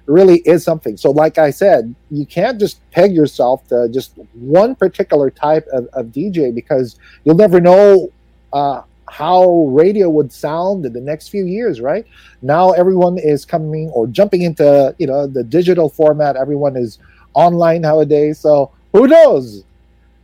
[0.07, 0.97] really is something.
[0.97, 5.87] So, like I said, you can't just peg yourself to just one particular type of,
[5.93, 8.09] of DJ because you'll never know
[8.53, 12.07] uh, how radio would sound in the next few years, right?
[12.43, 16.37] Now everyone is coming or jumping into you know the digital format.
[16.37, 16.99] Everyone is
[17.35, 19.65] online nowadays, so who knows,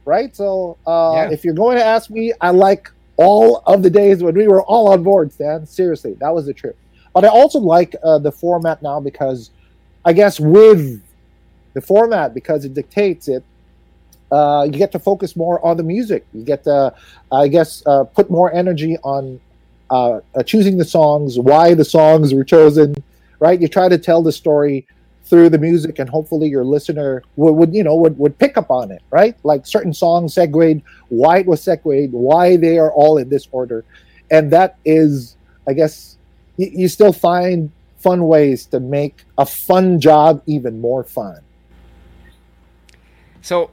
[0.04, 0.34] right?
[0.34, 1.30] So, uh, Yeah.
[1.30, 4.62] if you're going to ask me, I like all of the days when we were
[4.62, 5.66] all on board, Stan.
[5.66, 6.76] Seriously, that was the trip.
[7.14, 9.50] But I also like uh, the format now because
[10.04, 11.00] I guess with
[11.74, 13.44] the format, because it dictates it,
[14.30, 16.24] uh, you get to focus more on the music.
[16.32, 16.94] You get to,
[17.30, 19.40] I guess, uh, put more energy on
[19.90, 22.94] uh, uh, choosing the songs, why the songs were chosen,
[23.40, 23.60] right?
[23.60, 24.86] You try to tell the story
[25.24, 28.70] through the music, and hopefully your listener would, would you know, would, would pick up
[28.70, 29.36] on it, right?
[29.44, 33.84] Like certain songs segued, why it was segued, why they are all in this order.
[34.30, 35.36] And that is,
[35.68, 36.16] I guess,
[36.56, 37.70] you, you still find
[38.02, 41.40] fun ways to make a fun job even more fun.
[43.40, 43.70] So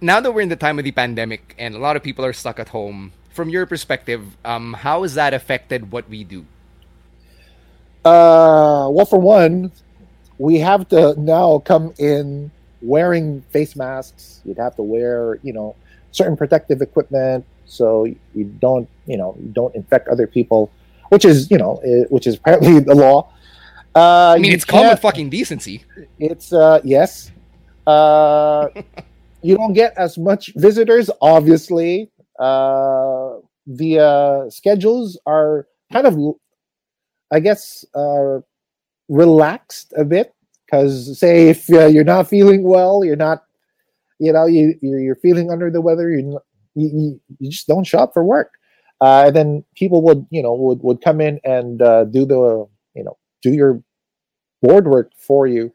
[0.00, 2.32] now that we're in the time of the pandemic and a lot of people are
[2.32, 6.44] stuck at home, from your perspective, um, how has that affected what we do?
[8.04, 9.72] Uh, well, for one,
[10.38, 12.50] we have to now come in
[12.80, 14.40] wearing face masks.
[14.44, 15.76] You'd have to wear, you know,
[16.12, 18.04] certain protective equipment so
[18.34, 20.72] you don't, you know, you don't infect other people,
[21.10, 23.30] which is, you know, which is apparently the law.
[23.94, 25.84] Uh, I mean, it's common fucking decency.
[26.18, 27.30] It's uh yes.
[27.86, 28.68] Uh
[29.42, 32.10] you don't get as much visitors, obviously.
[32.38, 36.16] Uh the uh schedules are kind of
[37.32, 38.40] I guess uh
[39.08, 40.34] relaxed a bit
[40.66, 43.42] because say if uh, you're not feeling well, you're not
[44.20, 46.38] you know, you you're, you're feeling under the weather, you,
[46.74, 48.52] you you just don't show up for work.
[49.00, 52.66] Uh, and then people would, you know, would would come in and uh, do the,
[53.42, 53.82] do your
[54.62, 55.72] board work for you.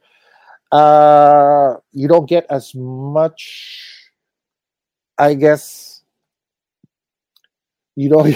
[0.72, 4.10] Uh you don't get as much
[5.18, 6.04] i guess
[7.96, 8.36] you don't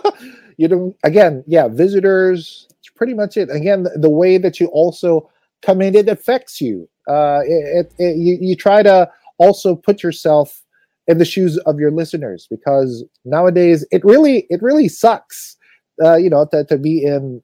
[0.58, 3.48] you don't again yeah visitors it's pretty much it.
[3.50, 5.30] Again the, the way that you also
[5.62, 6.88] come in it affects you.
[7.08, 9.08] Uh it, it, it you, you try to
[9.38, 10.62] also put yourself
[11.06, 15.56] in the shoes of your listeners because nowadays it really it really sucks
[16.04, 17.42] uh you know to, to be in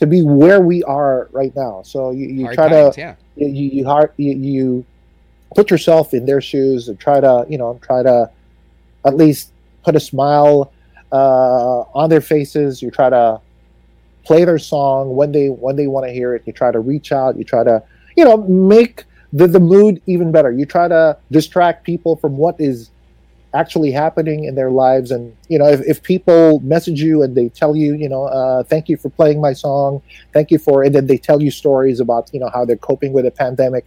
[0.00, 1.82] to be where we are right now.
[1.82, 3.14] So you, you Hard try times, to yeah.
[3.36, 4.86] you you you, you you
[5.54, 8.30] put yourself in their shoes and try to you know try to
[9.04, 10.72] at least put a smile
[11.12, 12.82] uh, on their faces.
[12.82, 13.40] You try to
[14.24, 16.42] play their song when they when they want to hear it.
[16.46, 17.36] You try to reach out.
[17.36, 17.82] You try to
[18.16, 20.52] you know make the, the mood even better.
[20.52, 22.90] You try to distract people from what is
[23.54, 25.10] actually happening in their lives.
[25.10, 28.62] And you know if, if people message you and they tell you you know uh,
[28.64, 30.02] thank you for playing my song
[30.32, 33.12] thank you for and then they tell you stories about you know how they're coping
[33.12, 33.86] with a pandemic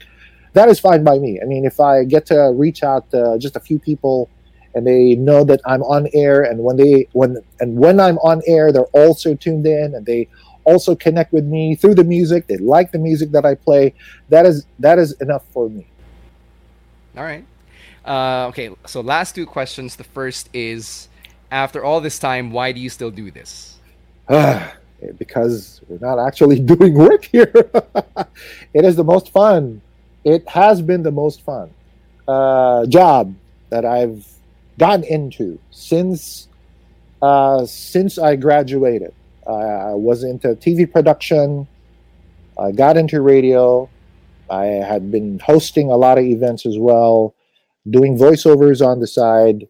[0.53, 1.39] that is fine by me.
[1.41, 4.29] I mean if i get to reach out to just a few people
[4.73, 8.41] and they know that i'm on air and when they when and when i'm on
[8.47, 10.27] air they're also tuned in and they
[10.67, 12.45] also connect with me through the music.
[12.47, 13.93] They like the music that i play.
[14.29, 15.87] That is that is enough for me.
[17.15, 17.45] All right.
[18.07, 19.97] Uh, okay, so last two questions.
[19.97, 21.09] The first is
[21.51, 23.79] after all this time, why do you still do this?
[25.17, 27.51] because we're not actually doing work here.
[28.73, 29.81] it is the most fun.
[30.23, 31.69] It has been the most fun
[32.27, 33.35] uh, job
[33.69, 34.25] that I've
[34.77, 36.47] gotten into since
[37.21, 39.13] uh, since I graduated.
[39.47, 41.67] I was into TV production.
[42.59, 43.89] I got into radio.
[44.49, 47.33] I had been hosting a lot of events as well,
[47.89, 49.65] doing voiceovers on the side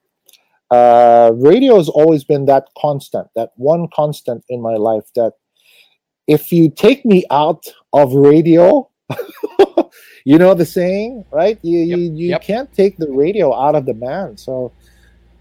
[0.72, 5.34] uh, radio has always been that constant, that one constant in my life that
[6.28, 8.90] if you take me out of radio,
[10.26, 11.58] you know the saying, right?
[11.62, 12.42] You you, you yep.
[12.42, 14.36] can't take the radio out of the man.
[14.36, 14.74] So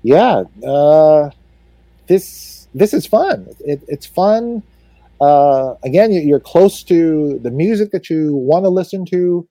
[0.02, 1.30] yeah, uh,
[2.06, 3.48] this this is fun.
[3.60, 4.62] It, it's fun.
[5.20, 9.48] Uh, again, you- you're close to the music that you want to listen to.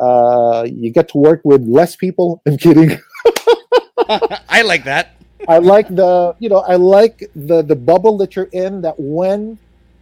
[0.00, 2.42] Uh, you get to work with less people.
[2.46, 2.98] I'm kidding.
[4.48, 5.16] I like that.
[5.46, 9.58] I like the you know I like the the bubble that you're in that when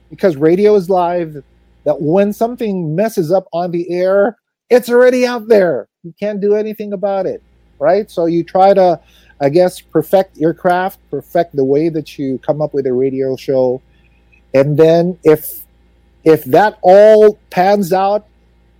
[0.08, 1.42] because radio is live
[1.84, 4.36] that when something messes up on the air
[4.70, 7.42] it's already out there you can't do anything about it
[7.80, 9.00] right so you try to
[9.42, 13.34] I guess perfect your craft, perfect the way that you come up with a radio
[13.34, 13.82] show,
[14.54, 15.66] and then if
[16.22, 18.24] if that all pans out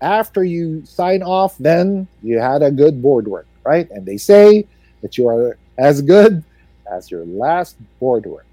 [0.02, 3.88] after you sign off, then you had a good board work, right?
[3.90, 4.66] And they say
[5.00, 6.42] that you are as good
[6.90, 8.44] as your last board work.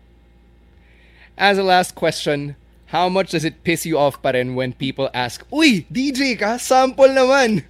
[1.38, 2.56] As a last question,
[2.93, 6.58] how much does it piss you off pa rin when people ask, Uy, DJ ka?
[6.58, 7.66] Sample naman!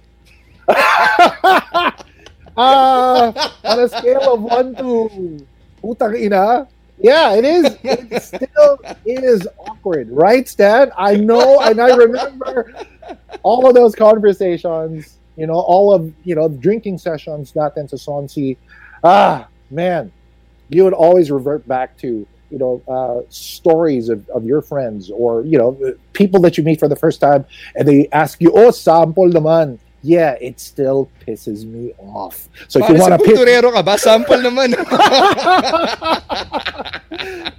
[0.68, 1.90] uh,
[3.64, 5.08] on a scale of one to
[5.80, 6.68] putang ina,
[7.00, 7.76] yeah, it is.
[7.82, 10.90] It still is awkward, right, Stan?
[10.96, 12.72] I know, and I remember
[13.42, 15.18] all of those conversations.
[15.36, 18.56] You know, all of you know drinking sessions natin sa Sonsi.
[19.02, 20.12] Ah, man,
[20.68, 25.44] you would always revert back to you know uh, stories of, of your friends or
[25.44, 25.78] you know
[26.12, 27.46] people that you meet for the first time,
[27.76, 32.48] and they ask you, "Oh, sample naman." Yeah, it still pisses me off.
[32.68, 33.38] So if you want to piss...
[33.38, 33.98] ka ba?
[33.98, 34.74] Sample naman.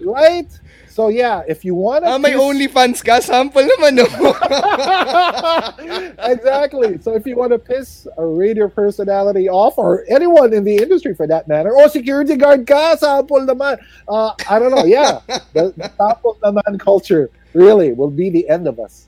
[0.06, 0.48] right?
[0.92, 4.04] So yeah, if you want to Ah, may OnlyFans ka, sample naman no.
[6.28, 7.00] exactly.
[7.00, 11.16] So if you want to piss a radio personality off or anyone in the industry
[11.16, 13.80] for that matter, or security guard ka, sample naman.
[14.04, 14.84] Uh, I don't know.
[14.84, 15.22] Yeah,
[15.54, 19.08] the, the sample naman culture really will be the end of us.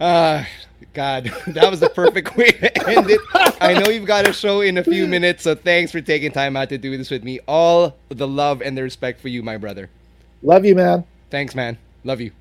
[0.00, 0.44] Ah, uh,
[0.98, 3.20] God, that was the perfect way to end it.
[3.60, 6.56] I know you've got a show in a few minutes, so thanks for taking time
[6.56, 7.38] out to do this with me.
[7.46, 9.90] All the love and the respect for you, my brother.
[10.42, 11.04] Love you, man.
[11.30, 11.78] Thanks, man.
[12.02, 12.32] Love you.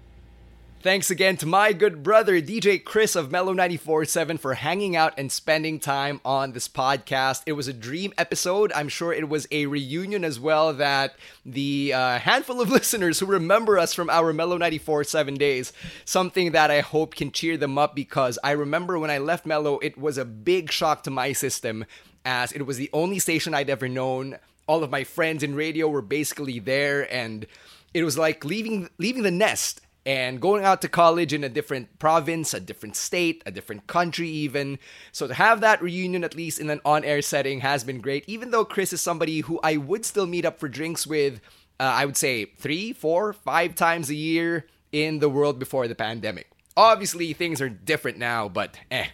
[0.87, 5.29] Thanks again to my good brother, DJ Chris of Mellow 94.7 for hanging out and
[5.29, 7.41] spending time on this podcast.
[7.45, 8.71] It was a dream episode.
[8.71, 13.25] I'm sure it was a reunion as well that the uh, handful of listeners who
[13.25, 15.73] remember us from our Mellow 94.7 days,
[16.05, 19.79] something that I hope can cheer them up because I remember when I left Mellow,
[19.79, 21.83] it was a big shock to my system
[22.23, 24.37] as it was the only station I'd ever known.
[24.67, 27.45] All of my friends in radio were basically there and
[27.93, 31.99] it was like leaving leaving the nest and going out to college in a different
[31.99, 34.79] province, a different state, a different country, even.
[35.11, 38.23] So to have that reunion, at least in an on air setting, has been great.
[38.25, 41.41] Even though Chris is somebody who I would still meet up for drinks with,
[41.77, 45.95] uh, I would say three, four, five times a year in the world before the
[45.95, 46.49] pandemic.
[46.77, 49.07] Obviously, things are different now, but eh,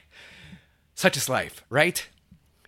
[0.93, 2.07] such is life, right?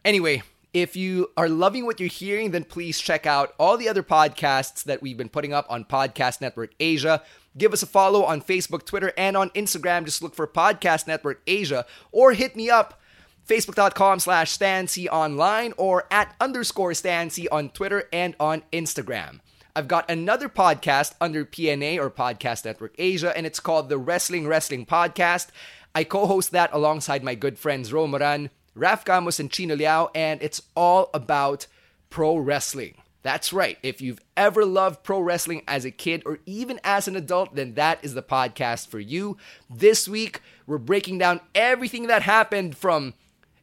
[0.04, 0.42] Anyway,
[0.74, 4.84] if you are loving what you're hearing, then please check out all the other podcasts
[4.86, 7.22] that we've been putting up on Podcast Network Asia.
[7.58, 10.06] Give us a follow on Facebook, Twitter, and on Instagram.
[10.06, 13.00] Just look for Podcast Network Asia or hit me up
[13.48, 14.58] facebook.com slash
[15.10, 19.40] online or at underscore stanc on Twitter and on Instagram.
[19.76, 24.48] I've got another podcast under PNA or Podcast Network Asia, and it's called the Wrestling
[24.48, 25.48] Wrestling Podcast.
[25.94, 30.42] I co-host that alongside my good friends Romeo Moran, Raf Camus, and Chino Liao, and
[30.42, 31.68] it's all about
[32.10, 32.96] pro wrestling.
[33.26, 33.80] That's right.
[33.82, 37.74] If you've ever loved pro wrestling as a kid or even as an adult, then
[37.74, 39.36] that is the podcast for you.
[39.68, 43.16] This week, we're breaking down everything that happened from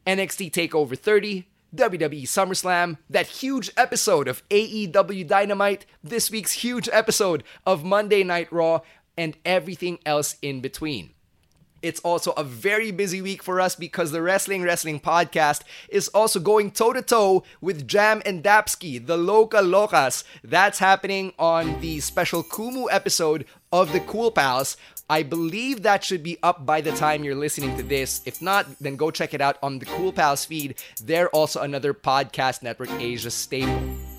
[0.04, 1.46] NXT TakeOver 30,
[1.76, 8.52] WWE SummerSlam, that huge episode of AEW Dynamite, this week's huge episode of Monday Night
[8.52, 8.80] Raw,
[9.16, 11.10] and everything else in between.
[11.82, 16.40] It's also a very busy week for us because the Wrestling Wrestling podcast is also
[16.40, 20.24] going toe to toe with Jam and Dapsky, the Loca Locas.
[20.44, 24.76] That's happening on the special Kumu episode of the Cool Pals.
[25.10, 28.22] I believe that should be up by the time you're listening to this.
[28.24, 30.76] If not, then go check it out on the Cool Pals feed.
[31.02, 34.11] They're also another Podcast Network Asia staple.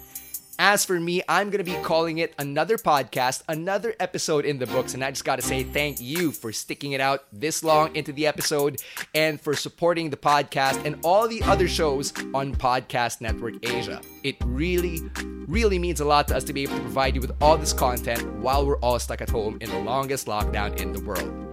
[0.59, 4.67] As for me, I'm going to be calling it another podcast, another episode in the
[4.67, 4.93] books.
[4.93, 8.13] And I just got to say thank you for sticking it out this long into
[8.13, 8.81] the episode
[9.15, 14.01] and for supporting the podcast and all the other shows on Podcast Network Asia.
[14.23, 15.01] It really,
[15.47, 17.73] really means a lot to us to be able to provide you with all this
[17.73, 21.52] content while we're all stuck at home in the longest lockdown in the world.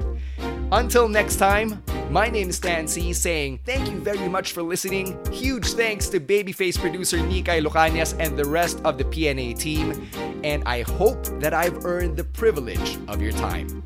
[0.73, 5.19] Until next time, my name is Stan C saying thank you very much for listening.
[5.33, 10.09] Huge thanks to Babyface producer Nikai Lucanias and the rest of the PNA team.
[10.45, 13.83] And I hope that I've earned the privilege of your time.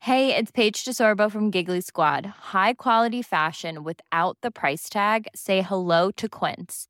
[0.00, 2.26] Hey, it's Paige DeSorbo from Giggly Squad.
[2.50, 5.28] High quality fashion without the price tag?
[5.36, 6.89] Say hello to Quince.